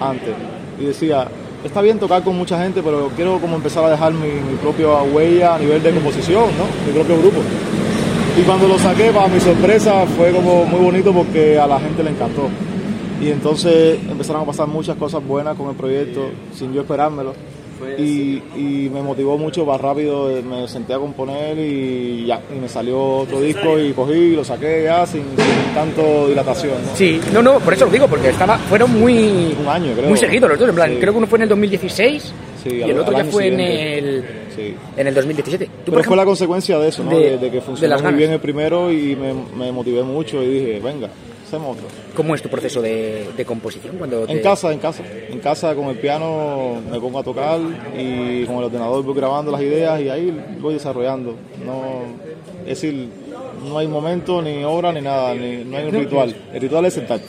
[0.00, 0.34] antes.
[0.80, 1.28] Y decía,
[1.64, 5.02] está bien tocar con mucha gente, pero quiero como empezar a dejar mi, mi propia
[5.02, 6.66] huella a nivel de composición, ¿no?
[6.86, 7.40] Mi propio grupo.
[8.38, 12.02] Y cuando lo saqué, para mi sorpresa, fue como muy bonito porque a la gente
[12.02, 12.48] le encantó.
[13.20, 17.32] Y entonces empezaron a pasar muchas cosas buenas con el proyecto, sin yo esperármelo.
[17.98, 22.68] Y, y, me motivó mucho, más rápido me senté a componer y ya, y me
[22.68, 25.22] salió otro disco y cogí y lo saqué ya sin,
[25.74, 26.74] tanto dilatación.
[26.84, 26.96] ¿no?
[26.96, 30.08] Sí, no, no, por eso lo digo, porque estaba, fueron muy, Un año, creo.
[30.08, 32.34] muy seguidos los dos, en plan, creo que uno fue en el 2016
[32.66, 34.24] y el otro ya fue en el,
[34.96, 35.68] en el 2017.
[35.84, 37.18] Pero fue la consecuencia de eso, ¿no?
[37.18, 41.08] de, que funcionó muy bien el primero y me, me motivé mucho y dije, venga.
[42.14, 43.96] ¿Cómo es tu proceso de, composición?
[43.96, 45.02] cuando En casa, en casa.
[45.28, 47.60] En casa con el piano me pongo a tocar
[47.96, 51.34] y con el ordenador voy grabando las ideas y ahí voy desarrollando.
[51.64, 52.02] No,
[52.62, 53.08] es decir,
[53.68, 56.34] no hay momento, ni hora, ni nada, ni, no hay un ritual.
[56.52, 57.26] El ritual es sentarte.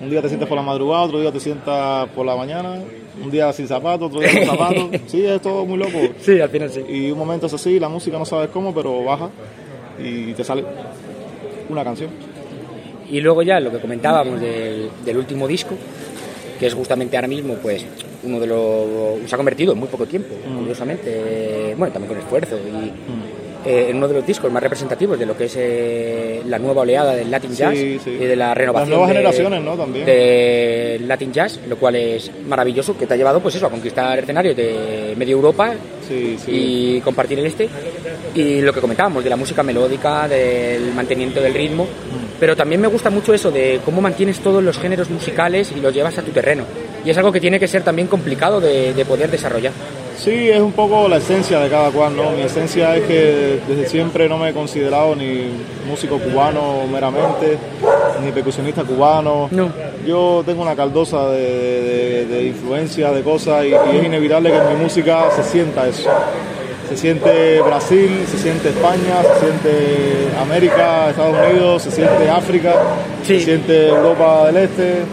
[0.00, 2.78] Un día te sientas por la madrugada, otro día te sientas por la mañana,
[3.22, 4.84] un día sin zapatos, otro día con zapatos.
[5.06, 5.98] Sí, es todo muy loco.
[6.20, 6.82] Sí, al final sí.
[6.88, 9.28] Y un momento es así, la música no sabes cómo, pero baja
[9.98, 10.64] y te sale
[11.68, 12.10] una canción.
[13.10, 15.74] Y luego ya lo que comentábamos del, último disco,
[16.58, 17.84] que es justamente ahora mismo pues
[18.22, 19.28] uno de los...
[19.28, 20.58] se ha convertido en muy poco tiempo, mm.
[20.58, 22.70] curiosamente, bueno, también con esfuerzo y...
[22.70, 23.40] Mm.
[23.64, 26.80] Eh, en uno de los discos más representativos de lo que es eh, la nueva
[26.80, 29.76] oleada del Latin Jazz y de la renovación Las nuevas generaciones, ¿no?
[29.76, 30.06] También.
[30.06, 34.18] del Latin Jazz, lo cual es maravilloso, que te ha llevado pues eso, a conquistar
[34.18, 35.74] escenarios de media Europa
[36.46, 37.68] y compartir el este.
[38.34, 41.86] Y lo que comentábamos de la música melódica, del mantenimiento del ritmo.
[42.40, 45.94] Pero también me gusta mucho eso de cómo mantienes todos los géneros musicales y los
[45.94, 46.64] llevas a tu terreno.
[47.04, 49.72] Y es algo que tiene que ser también complicado de poder desarrollar.
[50.22, 52.30] Sí, es un poco la esencia de cada cual, ¿no?
[52.32, 55.48] Mi esencia es que desde siempre no me he considerado ni
[55.88, 57.56] músico cubano meramente,
[58.22, 59.48] ni percusionista cubano.
[59.50, 59.72] No.
[60.06, 64.82] Yo tengo una caldosa de, de, influencia, de cosas, y, es inevitable que en mi
[64.82, 66.10] música se sienta eso.
[66.90, 72.74] Se siente Brasil, se siente España, se siente América, Estados Unidos, se siente África,
[73.24, 75.04] se siente Europa del Este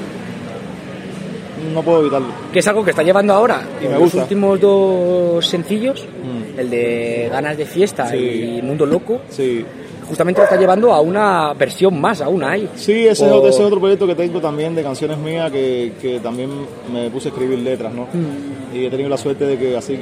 [1.74, 2.30] no puedo evitarlo.
[2.52, 6.60] Que es algo que está llevando ahora y me los últimos dos sencillos, mm.
[6.60, 9.22] el de Ganas de Fiesta y Mundo Loco.
[9.30, 9.63] Sí.
[10.08, 12.70] Justamente lo está llevando a una versión más, aún hay.
[12.76, 15.93] Sí, ese, es, otro, ese es otro proyecto que tengo también de canciones mías que,
[16.02, 16.50] que también
[16.91, 18.04] me puse a escribir letras, ¿no?
[18.13, 18.76] Mm.
[18.76, 20.00] Y he tenido la suerte de que así,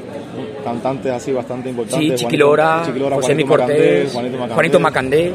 [0.64, 2.20] cantantes así bastante importantes.
[2.20, 5.34] Sí, Chiquilora, Juanito- Chiquilora, José Juanito Cortés, Macandé, Juanito Macandé, Juanito Macandé.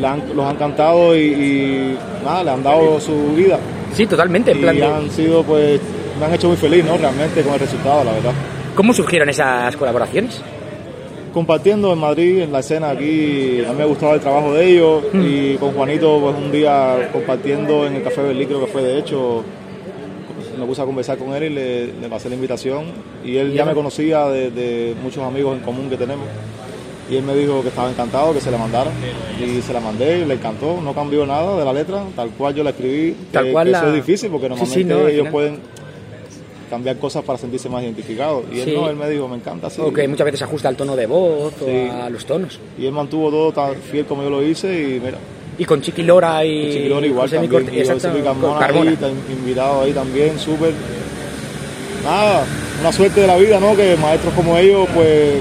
[0.00, 3.58] le han- los han cantado y, y nada, le han dado su vida.
[3.92, 5.80] Sí, totalmente, en Y plan de- han sido, pues,
[6.18, 6.96] me han hecho muy feliz, ¿no?
[6.96, 8.32] Realmente con el resultado, la verdad.
[8.74, 10.40] ¿Cómo surgieron esas colaboraciones?
[11.32, 14.66] Compartiendo en Madrid, en la escena aquí, a mí me ha gustado el trabajo de
[14.68, 15.20] ellos Mm.
[15.24, 18.98] y con Juanito pues un día compartiendo en el Café Berlín, creo que fue de
[18.98, 19.42] hecho,
[20.58, 22.84] me puse a conversar con él y le, le pasé la invitación
[23.24, 26.26] y él ya me conocía de, de muchos amigos en común que tenemos
[27.10, 28.90] y él me dijo que estaba encantado, que se la mandara
[29.42, 32.54] y se la mandé y le encantó, no cambió nada de la letra, tal cual
[32.54, 34.96] yo la escribí, Tal que, cual que la- eso es difícil porque normalmente sí, no,
[34.96, 35.32] al ellos final.
[35.32, 35.58] pueden
[36.70, 38.74] cambiar cosas para sentirse más identificados y él Sí.
[38.74, 39.80] no, él me dijo, me encanta así.
[39.82, 41.64] O que muchas veces ajusta al tono de voz Sí.
[41.90, 42.58] o a los tonos.
[42.78, 45.18] Y él mantuvo todo tan fiel como yo lo hice y mira,
[45.58, 46.68] Y con Chiqui Lora y.
[46.68, 47.68] y Chiquilón igual José también.
[47.78, 48.08] Exacto,
[48.40, 48.98] con Carmona ahí,
[49.30, 50.72] invitado ahí también, súper.
[52.04, 52.44] Nada,
[52.80, 53.76] una suerte de la vida, ¿no?
[53.76, 55.34] Que maestros como ellos, pues,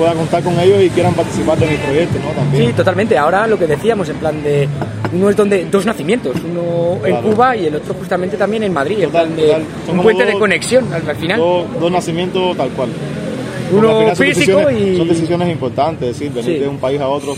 [0.00, 2.30] puedan contar con ellos y quieran participar de mis proyectos, ¿no?
[2.30, 2.66] También.
[2.68, 3.18] Sí, totalmente.
[3.18, 4.66] Ahora lo que decíamos, en plan de.
[5.12, 5.66] Uno es donde.
[5.70, 6.34] Dos nacimientos.
[6.44, 7.16] Uno en.
[7.22, 8.98] Cuba y el otro justamente también en Madrid.
[9.00, 9.92] en Total, plan de.
[9.92, 11.38] Un puente de conexión al, al final.
[11.38, 12.88] Dos, dos nacimientos tal cual.
[13.72, 16.58] Uno final físico y- Son decisiones importantes, es decir, venir Sí.
[16.60, 17.36] de un país a otro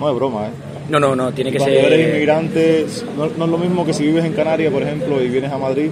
[0.00, 0.50] no es broma, ¿eh?
[0.88, 1.30] No, no, no.
[1.32, 1.92] Tiene que Cuando ser.
[1.92, 5.28] eres inmigrante, no, no es lo mismo que si vives en Canarias, por ejemplo, y
[5.28, 5.90] vienes a Madrid,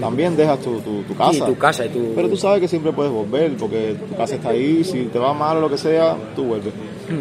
[0.00, 1.32] también dejas tu, tu, tu casa.
[1.32, 2.12] Sí, tu casa y tu.
[2.14, 5.32] Pero tú sabes que siempre puedes volver, porque tu casa está ahí, si te va
[5.32, 6.72] mal o lo que sea, tú vuelves.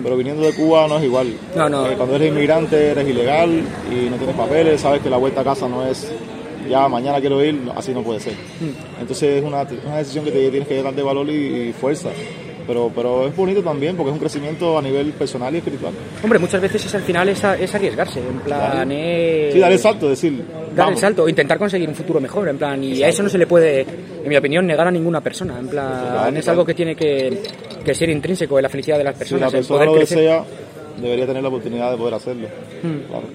[0.04, 1.34] Pero viniendo de Cuba no es igual.
[1.56, 1.88] No, no.
[1.88, 5.44] Eh, cuando eres inmigrante eres ilegal y no tienes papeles, sabes que la vuelta a
[5.46, 6.12] casa no es
[6.70, 8.34] ya mañana quiero ir, así no puede ser.
[9.00, 12.10] Entonces es una, una decisión que te tienes que dar de valor y, y fuerza.
[12.68, 15.94] Pero, pero es bonito también porque es un crecimiento a nivel personal y espiritual.
[16.22, 18.20] Hombre, muchas veces es al final es, a- es arriesgarse.
[18.20, 19.54] En plan, es.
[19.54, 20.44] Sí, dar el salto, decir,
[20.76, 23.38] dar el salto, intentar conseguir un futuro mejor, en plan, y a eso no se
[23.38, 26.96] le puede, en mi opinión, negar a ninguna persona, en plan, es algo que tiene
[26.96, 27.42] que,
[27.86, 29.96] que ser intrínseco en la felicidad de las Si personas, la el persona poder lo
[29.96, 30.18] crecer.
[30.18, 30.44] desea,
[31.02, 32.48] debería tener la oportunidad de poder hacerlo.
[32.84, 33.08] Mm.
[33.08, 33.28] Claro.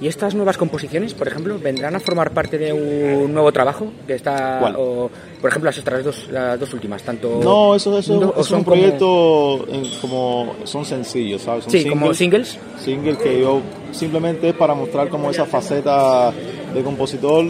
[0.00, 4.14] Y estas nuevas composiciones, por ejemplo, vendrán a formar parte de un nuevo trabajo que
[4.14, 4.74] está, ¿Cuál?
[4.78, 5.10] o,
[5.42, 8.60] por ejemplo, las otras dos, las dos últimas, tanto No, eso, eso no, es son
[8.60, 11.64] un como- proyecto en- como son sencillos, ¿sabes?
[11.64, 12.58] Son sí, como singles.
[12.82, 13.60] singles que yo
[13.92, 16.32] simplemente es para mostrar como esa faceta
[16.72, 17.44] de compositor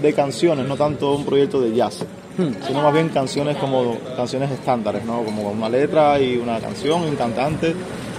[0.00, 2.04] de canciones, no tanto un proyecto de jazz,
[2.38, 2.50] Hmm.
[2.66, 5.22] sino más bien canciones como canciones estándares, ¿no?
[5.24, 7.74] Como con una letra y una canción un cantante.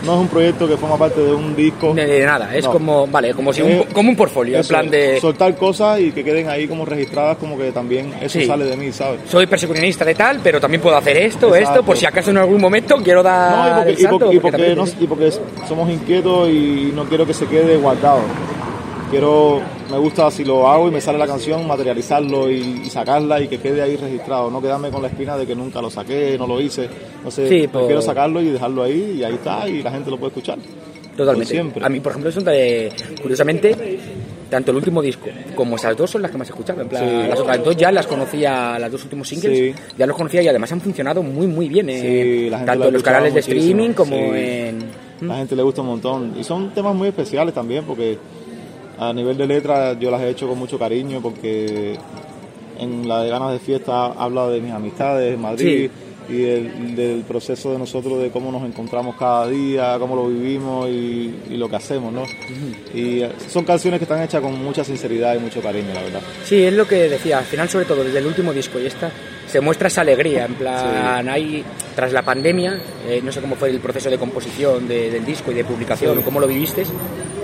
[0.06, 1.94] No es un proyecto que forma parte de un disco.
[1.94, 2.72] De, de nada, es No.
[2.72, 6.12] como, vale, como si un, Eh, como un portfolio, en plan de soltar cosas y
[6.12, 8.46] que queden ahí como registradas como que también eso Sí.
[8.46, 9.22] sale de mí, ¿sabes?
[9.30, 12.60] soy persecucionista de tal, pero también puedo hacer esto, esto, por si acaso en algún
[12.60, 15.04] momento quiero dar No, y porque, el y salto, porque- y porque porque también- no-
[15.04, 18.20] y porque somos inquietos y no quiero que se quede guardado.
[19.14, 23.40] Quiero, me gusta si lo hago y me sale la canción, materializarlo y, y sacarla
[23.40, 24.50] y que quede ahí registrado.
[24.50, 26.90] No quedarme con la espina de que nunca lo saqué, no lo hice.
[27.24, 30.10] No sé, Sí, pues- prefiero sacarlo y dejarlo ahí y ahí está y la gente
[30.10, 30.58] lo puede escuchar.
[31.16, 31.54] Totalmente.
[31.54, 31.86] Siempre.
[31.86, 34.00] A mí, por ejemplo, son de, curiosamente,
[34.50, 36.82] tanto el último disco como esas dos son las que más he escuchado.
[36.82, 37.28] En plan, Sí.
[37.30, 39.74] las otras dos ya las conocía, las dos últimos singles, Sí.
[39.96, 41.88] ya los conocía y además han funcionado muy, muy bien.
[41.88, 44.80] en- Sí, la gente tanto en los canales de streaming como en.
[45.22, 46.34] La gente le gusta un montón.
[46.38, 48.18] Y son temas muy especiales también porque
[48.98, 51.98] a nivel de letra yo las he hecho con mucho cariño porque
[52.80, 55.90] en la de ganas de fiesta habla de mis amistades en Madrid
[56.30, 60.88] y del, del proceso de nosotros de cómo nos encontramos cada día, cómo lo vivimos
[60.88, 62.24] y, y lo que hacemos, ¿no?
[62.94, 66.22] Y eh, son canciones que están hechas con mucha sinceridad y mucho cariño, la verdad.
[66.46, 69.12] Sí, es lo que decía, al final, sobre todo desde el último disco y esta,
[69.48, 70.46] se muestra esa alegría.
[70.46, 71.62] En plan, hay,
[71.94, 75.52] tras la pandemia, eh, no sé cómo fue el proceso de composición de- del disco
[75.52, 76.22] y de publicación Sí.
[76.22, 76.84] o cómo lo viviste.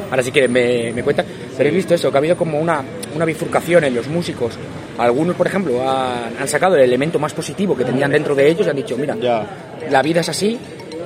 [0.09, 1.25] Ahora si quieren me, me cuentan.
[1.57, 2.81] Pero he visto eso, que ha habido como una,
[3.15, 4.53] una bifurcación en los músicos.
[4.97, 8.65] Algunos, por ejemplo, han, han sacado el elemento más positivo que tenían dentro de ellos
[8.67, 9.45] y han dicho, mira, Ya.
[9.89, 10.57] la vida es así,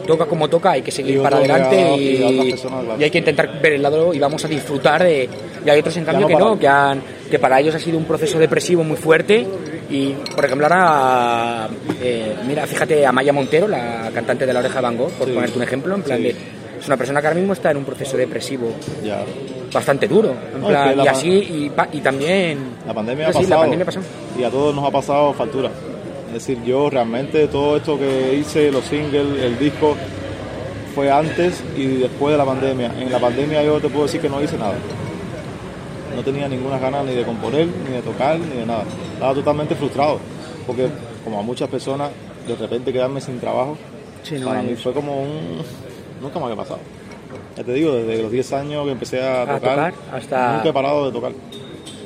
[0.08, 3.74] toca como toca, hay que seguir para adelante y, y personas, hay que intentar ver
[3.74, 5.30] el lado y vamos a disfrutar de...
[5.66, 6.60] Y hay otros en cambio no que no, parar.
[6.60, 9.46] que, han, que para ellos ha sido un proceso depresivo muy fuerte
[9.90, 11.70] y, por ejemplo, ahora,
[12.02, 15.28] eh, mira, fíjate a Maya Montero, la cantante de La Oreja de Van Gogh, por
[15.28, 15.34] Sí.
[15.34, 16.24] ponerte un ejemplo, en plan Sí.
[16.24, 16.36] de...
[16.84, 18.68] Es una persona que ahora mismo está en un proceso depresivo
[19.02, 19.24] Ya.
[19.72, 22.60] bastante duro, en No, plan, es que la y así, y, pa- y también...
[22.86, 23.62] La pandemia ha Sí, la pasado.
[23.62, 24.00] pandemia pasó.
[24.38, 25.70] Y a todos nos ha pasado factura.
[26.28, 29.96] Es decir, yo realmente todo esto que hice, los singles, el disco,
[30.94, 32.92] fue antes y después de la pandemia.
[33.00, 34.74] En la pandemia yo te puedo decir que no hice nada.
[36.14, 38.84] No tenía ninguna ganas ni de componer, ni de tocar, ni de nada.
[39.14, 40.20] Estaba totalmente frustrado.
[40.68, 40.88] Porque
[41.24, 42.12] como a muchas personas,
[42.46, 43.78] de repente quedarme sin trabajo,
[44.24, 45.62] Sí, no para mí fue como un...
[46.24, 46.80] Nunca me había pasado.
[47.56, 50.70] Ya te digo, desde los 10 años que empecé a, A tocar, tocar hasta- nunca
[50.70, 51.32] he parado de tocar.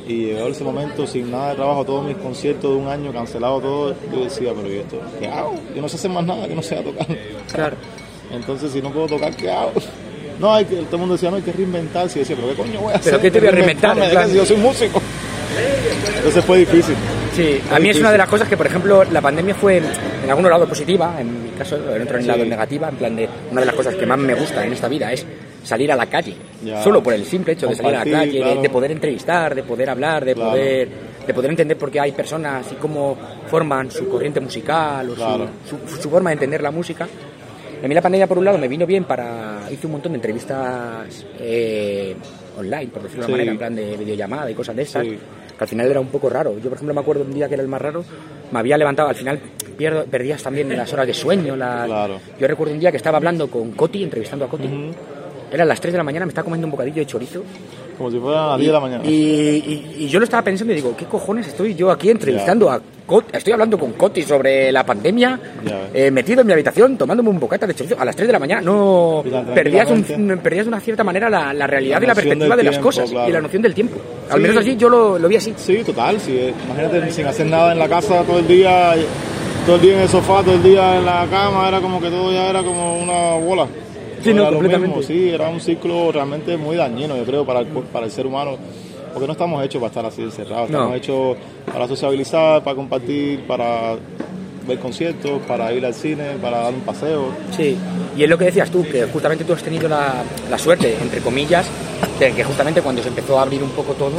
[0.07, 3.59] Y llegó ese momento sin nada de trabajo, todos mis conciertos de un año cancelado
[3.61, 4.99] todo, yo decía, pero ¿y esto?
[5.19, 5.55] ¿Qué hago?
[5.75, 7.05] Yo no sé hacer más nada que no sea tocar.
[7.53, 7.75] Claro.
[8.31, 9.71] Entonces, si no puedo tocar, ¿qué hago?
[10.39, 12.19] No, hay que, todo el mundo decía, no, hay que reinventarse.
[12.19, 13.13] Y decía, pero ¿qué coño voy a hacer?
[13.13, 14.29] ¿Pero qué te voy a reinventar?
[14.29, 15.01] Yo soy músico.
[16.17, 16.93] Entonces fue difícil.
[17.37, 20.29] Sí, a mí es una de las cosas que, por ejemplo, la pandemia fue en
[20.29, 23.67] algunos lados positiva, en mi caso, en otro lado negativa, en plan de una de
[23.67, 25.23] las cosas que más me gusta en esta vida es
[25.63, 26.81] salir a la calle, Ya.
[26.83, 28.61] solo por el simple hecho de salir a la calle, de- claro.
[28.63, 30.49] de, poder entrevistar, de poder hablar, de Claro.
[30.51, 30.89] poder
[31.27, 35.87] de poder entender por qué hay personas y cómo forman su corriente musical o su-
[35.93, 37.05] su, su forma de entender la música.
[37.83, 39.59] A mí la pandemia, por un lado, me vino bien para...
[39.69, 42.15] Hice un montón de entrevistas eh,
[42.57, 43.31] online, por decirlo de Sí.
[43.33, 45.19] una manera, en plan de videollamada y cosas de esas, Sí.
[45.57, 46.53] Que al final era un poco raro.
[46.59, 48.03] Yo, por ejemplo, me acuerdo un día que era el más raro,
[48.51, 49.39] me había levantado, al final
[49.77, 51.55] pierdo, perdías también las horas de sueño.
[51.55, 52.19] la- Claro.
[52.39, 54.67] Yo recuerdo un día que estaba hablando con Coti, entrevistando a Coti.
[54.67, 54.91] Ujú.
[55.51, 57.43] Eran las 3 de la mañana, me estaba comiendo un bocadillo de chorizo.
[57.97, 59.03] Como si fuera a las 10 de la mañana.
[59.05, 62.69] Y, y- y yo lo estaba pensando y digo, ¿qué cojones estoy yo aquí entrevistando
[62.69, 63.35] a Coti?
[63.35, 67.39] Estoy hablando con Coti sobre la pandemia, Ya eh, metido en mi habitación, tomándome un
[67.39, 68.61] bocata de chorizo a las 3 de la mañana.
[68.61, 70.03] No, Y perdías, un-
[70.43, 72.87] perdías de una cierta manera la, la realidad La y la perspectiva de las tiempo,
[72.87, 73.31] cosas y claro.
[73.33, 73.97] la noción del tiempo.
[74.29, 74.41] Al Sí.
[74.41, 75.53] menos así yo lo, lo vi así.
[75.57, 76.19] Sí, total.
[76.19, 78.93] Sí, eh, imagínate sin hacer nada en la casa todo el día,
[79.65, 82.09] todo el día en el sofá, todo el día en la cama, era como que
[82.09, 83.65] todo ya era como una bola.
[84.23, 84.95] Sí, no, Era lo completamente.
[84.97, 88.25] mismo, sí, era un ciclo realmente muy dañino, yo creo, para el, para el ser
[88.25, 88.57] humano.
[89.13, 90.77] Porque no estamos hechos para estar así encerrados, No.
[90.79, 91.37] estamos hechos
[91.71, 93.95] para sociabilizar, para compartir, para
[94.67, 97.29] ver conciertos, para ir al cine, para dar un paseo.
[97.55, 97.75] Sí,
[98.17, 101.21] y es lo que decías tú, que justamente tú has tenido la, la suerte, entre
[101.21, 101.65] comillas,
[102.19, 104.13] de que justamente cuando se empezó a abrir un poco todo,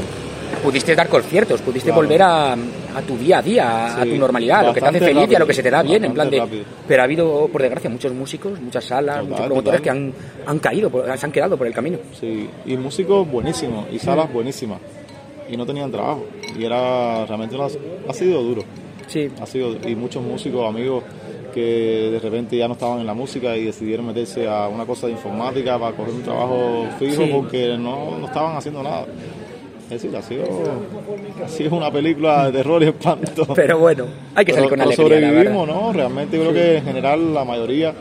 [0.58, 2.02] pudiste dar conciertos, pudiste Claro.
[2.02, 4.98] volver a, a tu día a día, a, tu normalidad, a lo que te hace
[5.00, 6.38] feliz y a lo que rápido, se te da bien, en plan de...
[6.38, 6.64] rápido.
[6.86, 9.82] Pero ha habido, por desgracia, muchos músicos, muchas salas, Total, muchos promotores total.
[9.82, 10.12] que han,
[10.46, 11.98] han caído, se han quedado por el camino.
[12.18, 14.78] Sí, y músicos buenísimos, y salas buenísimas.
[15.50, 16.26] Y no tenían trabajo.
[16.58, 17.66] Y era realmente una-
[18.08, 18.64] ha sido duro.
[19.06, 21.02] Sí, Ha sido, y muchos músicos, amigos,
[21.54, 25.06] que de repente ya no estaban en la música y decidieron meterse a una cosa
[25.06, 27.30] de informática para coger un trabajo fijo Sí.
[27.32, 29.06] porque no, no estaban haciendo nada.
[29.90, 30.44] Es decir, ha sido,
[31.44, 33.46] ha sido una película de terror y espanto.
[33.54, 35.52] pero bueno, hay que salir Pero- con pero alegría, la verdad.
[35.52, 35.92] sobrevivimos, ¿no?
[35.92, 37.94] Realmente yo creo que en general la mayoría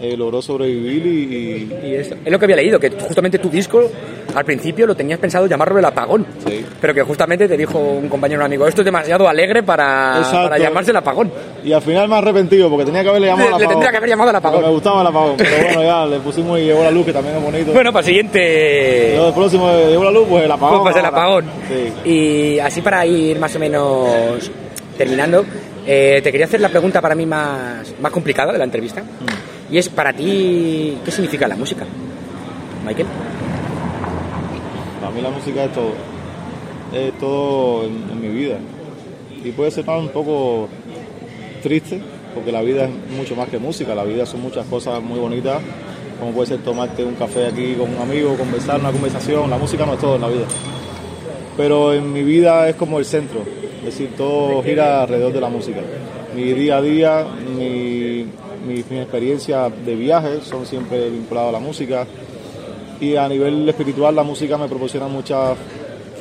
[0.00, 1.10] eh, logró sobrevivir y,
[1.86, 2.14] y- Y eso.
[2.24, 3.90] Es lo que había leído, que justamente tu disco
[4.34, 6.26] al principio lo tenías pensado llamarlo el apagón.
[6.46, 6.64] Sí.
[6.80, 10.58] Pero que justamente te dijo un compañero, un amigo, esto es demasiado alegre para, para
[10.58, 11.30] llamarse el apagón.
[11.64, 13.72] y al final me arrepentido porque tenía que haberle llamado Le- al le apagón.
[13.80, 14.56] tendría que haber llamado al apagón.
[14.56, 17.12] Porque me gustaba el apagón, pero bueno, ya le pusimos y llegó la luz, que
[17.12, 17.72] también es bonito.
[17.72, 19.16] Bueno, para el siguiente...
[19.16, 20.82] El próximo eh, llegó la luz, pues el apagón.
[20.82, 21.16] Pues el ahora.
[21.18, 21.44] apagón.
[21.68, 22.08] Sí.
[22.10, 24.50] Y así para ir más o menos
[24.96, 25.44] terminando,
[25.86, 29.00] eh, te quería hacer la pregunta para mí más, más complicada de la entrevista.
[29.02, 29.74] Mm.
[29.74, 31.84] Y es para ti, ¿qué significa la música?
[32.86, 33.06] Michael.
[35.14, 35.92] Mí la música es todo.
[36.92, 38.58] Es todo en, en mi vida.
[39.44, 40.68] Y puede ser un poco
[41.62, 42.00] triste,
[42.34, 43.94] porque la vida es mucho más que música.
[43.94, 45.60] La vida son muchas cosas muy bonitas,
[46.20, 49.50] como puede ser tomarte un café aquí con un amigo, conversar, una conversación.
[49.50, 50.46] La música no es todo en la vida.
[51.56, 53.40] Pero en mi vida es como el centro.
[53.78, 55.80] Es decir, todo gira alrededor de la música.
[56.34, 58.26] Mi día a día, mi,
[58.66, 62.06] mi, mi experiencia de viaje son siempre vinculados a la música.
[63.02, 65.54] Y a nivel espiritual la música me proporciona mucha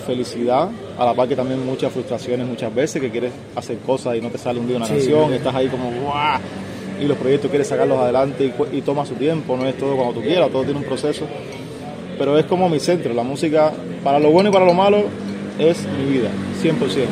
[0.05, 0.67] felicidad,
[0.97, 4.29] a la par que también muchas frustraciones muchas veces, que quieres hacer cosas y no
[4.29, 4.93] te sale un día una Sí.
[4.93, 6.39] canción, estás ahí como ¡guau!
[6.99, 10.21] y los proyectos quieres sacarlos adelante y, toma su tiempo, no es todo cuando tú
[10.21, 11.25] quieras, todo tiene un proceso.
[12.17, 13.71] Pero es como mi centro, la música,
[14.03, 15.03] para lo bueno y para lo malo,
[15.59, 16.29] es mi vida,
[16.61, 17.05] 100%.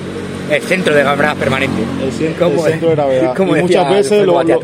[0.52, 1.82] El centro de gravedad permanente.
[2.04, 3.36] El, cien- el ¿Cómo- centro de gravedad.
[3.38, 4.60] Y muchas veces lo, lo?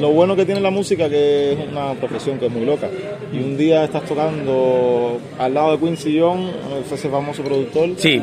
[0.00, 2.88] Lo bueno que tiene la música que es una profesión que es muy loca.
[3.32, 6.54] Y un día estás tocando al lado de Quincy Jones,
[6.92, 7.90] ese famoso productor.
[7.96, 8.22] Sí,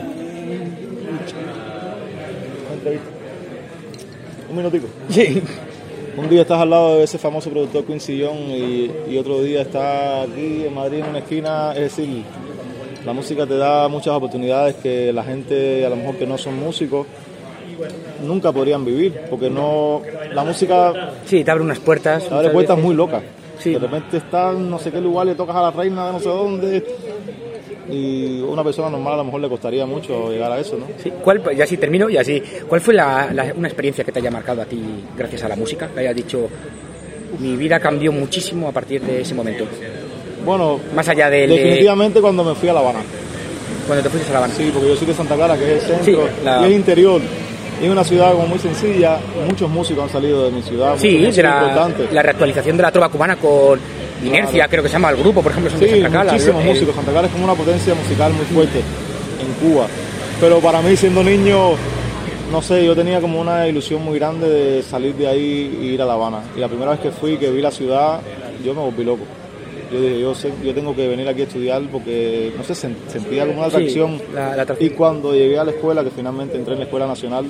[4.49, 4.87] Un minutico.
[5.09, 5.41] sí.
[6.15, 9.63] Un día estás al lado de ese famoso productor Quincy Jones y, y otro día
[9.63, 11.71] estás aquí en Madrid en una esquina.
[11.71, 12.23] Es decir,
[13.03, 16.59] la música te da muchas oportunidades que la gente, a lo mejor que no son
[16.59, 17.07] músicos,
[18.23, 19.13] nunca podrían vivir.
[19.29, 20.01] Porque no
[20.33, 22.27] la música Sí, te abre unas puertas.
[22.27, 22.85] te abre puertas veces.
[22.85, 23.23] muy locas.
[23.59, 23.71] Sí.
[23.73, 26.19] De repente estás en no sé qué lugar, le tocas a la reina de no
[26.19, 26.83] sé dónde.
[27.89, 30.85] Y una persona normal a lo mejor le costaría mucho llegar a eso, ¿no?
[31.01, 34.19] Sí, ¿cuál, y así termino, y así, ¿cuál fue la, la- una experiencia que te
[34.19, 34.81] haya marcado a ti
[35.17, 35.89] gracias a la música?
[35.93, 36.47] Que hayas dicho,
[37.39, 39.65] mi vida cambió muchísimo a partir de ese momento.
[40.45, 41.49] Bueno, Más allá del...
[41.49, 42.99] de- definitivamente cuando me fui a La Habana.
[43.85, 44.53] cuando te fuiste a La Habana.
[44.55, 46.77] Sí, porque yo soy de Santa Clara, que es el centro, Sí, la- y es
[46.77, 47.21] interior.
[47.83, 49.19] Y es una ciudad como muy sencilla.
[49.45, 50.95] Muchos músicos han salido de mi ciudad.
[50.97, 53.77] Sí, de la, reactualización de la trova cubana con
[54.23, 56.61] Inercia, creo que se llama el grupo, por ejemplo, son Sí, de Santa Cala, muchísimos
[56.63, 56.95] el- músicos.
[56.95, 59.85] Santa Clara es como una potencia musical muy fuerte en Cuba.
[60.39, 61.71] Pero para mí, siendo niño,
[62.53, 66.01] no sé, yo tenía como una ilusión muy grande de salir de ahí y ir
[66.01, 66.39] a La Habana.
[66.55, 68.21] Y la primera vez que fui, que vi la ciudad,
[68.63, 69.23] yo me volví loco.
[69.91, 72.95] Yo dije, yo, sé- yo tengo que venir aquí a estudiar porque, no sé, sen-
[73.09, 74.21] sentía como una Sí, atracción.
[74.33, 74.89] la- la atracción.
[74.89, 77.45] Y cuando llegué a la escuela, que finalmente entré en la Escuela Nacional,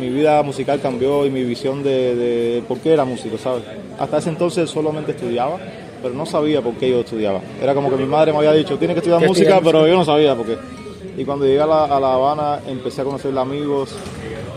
[0.00, 3.62] mi vida musical cambió y mi visión de, de por qué era músico, ¿sabes?
[3.98, 5.58] Hasta ese entonces solamente estudiaba,
[6.02, 7.40] pero no sabía por qué yo estudiaba.
[7.62, 10.04] Era como que mi madre me había dicho, tienes que estudiar música, pero yo no
[10.04, 10.56] sabía por qué.
[11.16, 13.94] Y cuando llegué a la, a La Habana, empecé a conocer amigos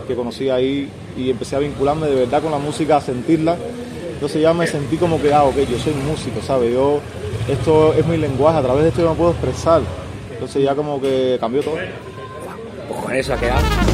[0.08, 3.56] que conocí ahí y empecé a vincularme de verdad con la música, a sentirla.
[4.14, 6.72] Entonces ya me sentí como que, ah, ok, yo soy músico, ¿sabes?
[6.72, 7.00] Yo,
[7.48, 9.82] esto es mi lenguaje, a través de esto yo me puedo expresar.
[10.32, 11.76] Entonces ya como que cambió todo.
[12.88, 13.93] Pues con eso ha quedado.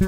[0.00, 0.06] El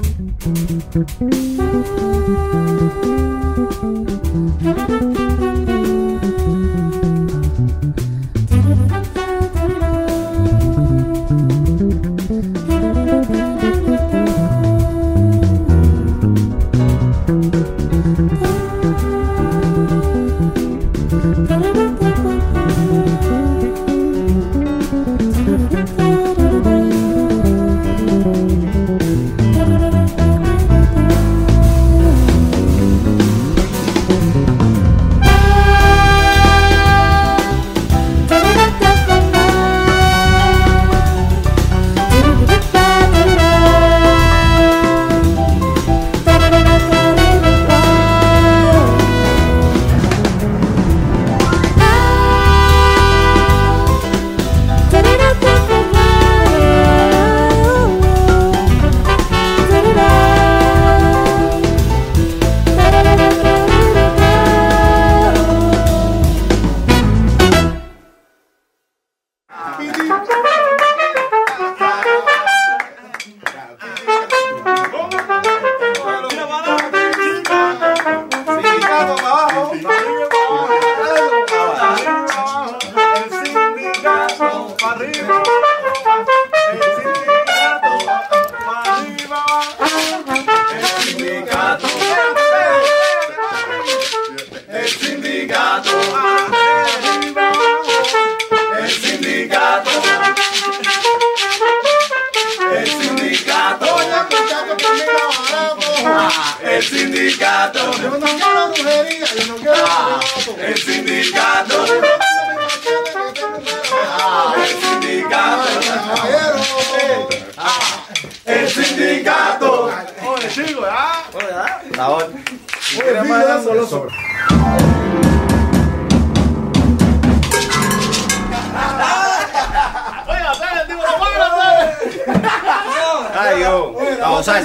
[133.33, 133.95] Ay, yo.
[134.19, 134.61] Vamos a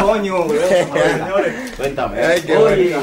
[0.00, 0.44] coño,
[1.76, 2.24] Cuéntame.
[2.24, 2.96] Ay, qué Oye.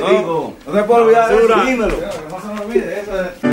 [0.00, 1.96] No, no se puede olvidar eso, dímelo.
[2.06, 3.49] Ah,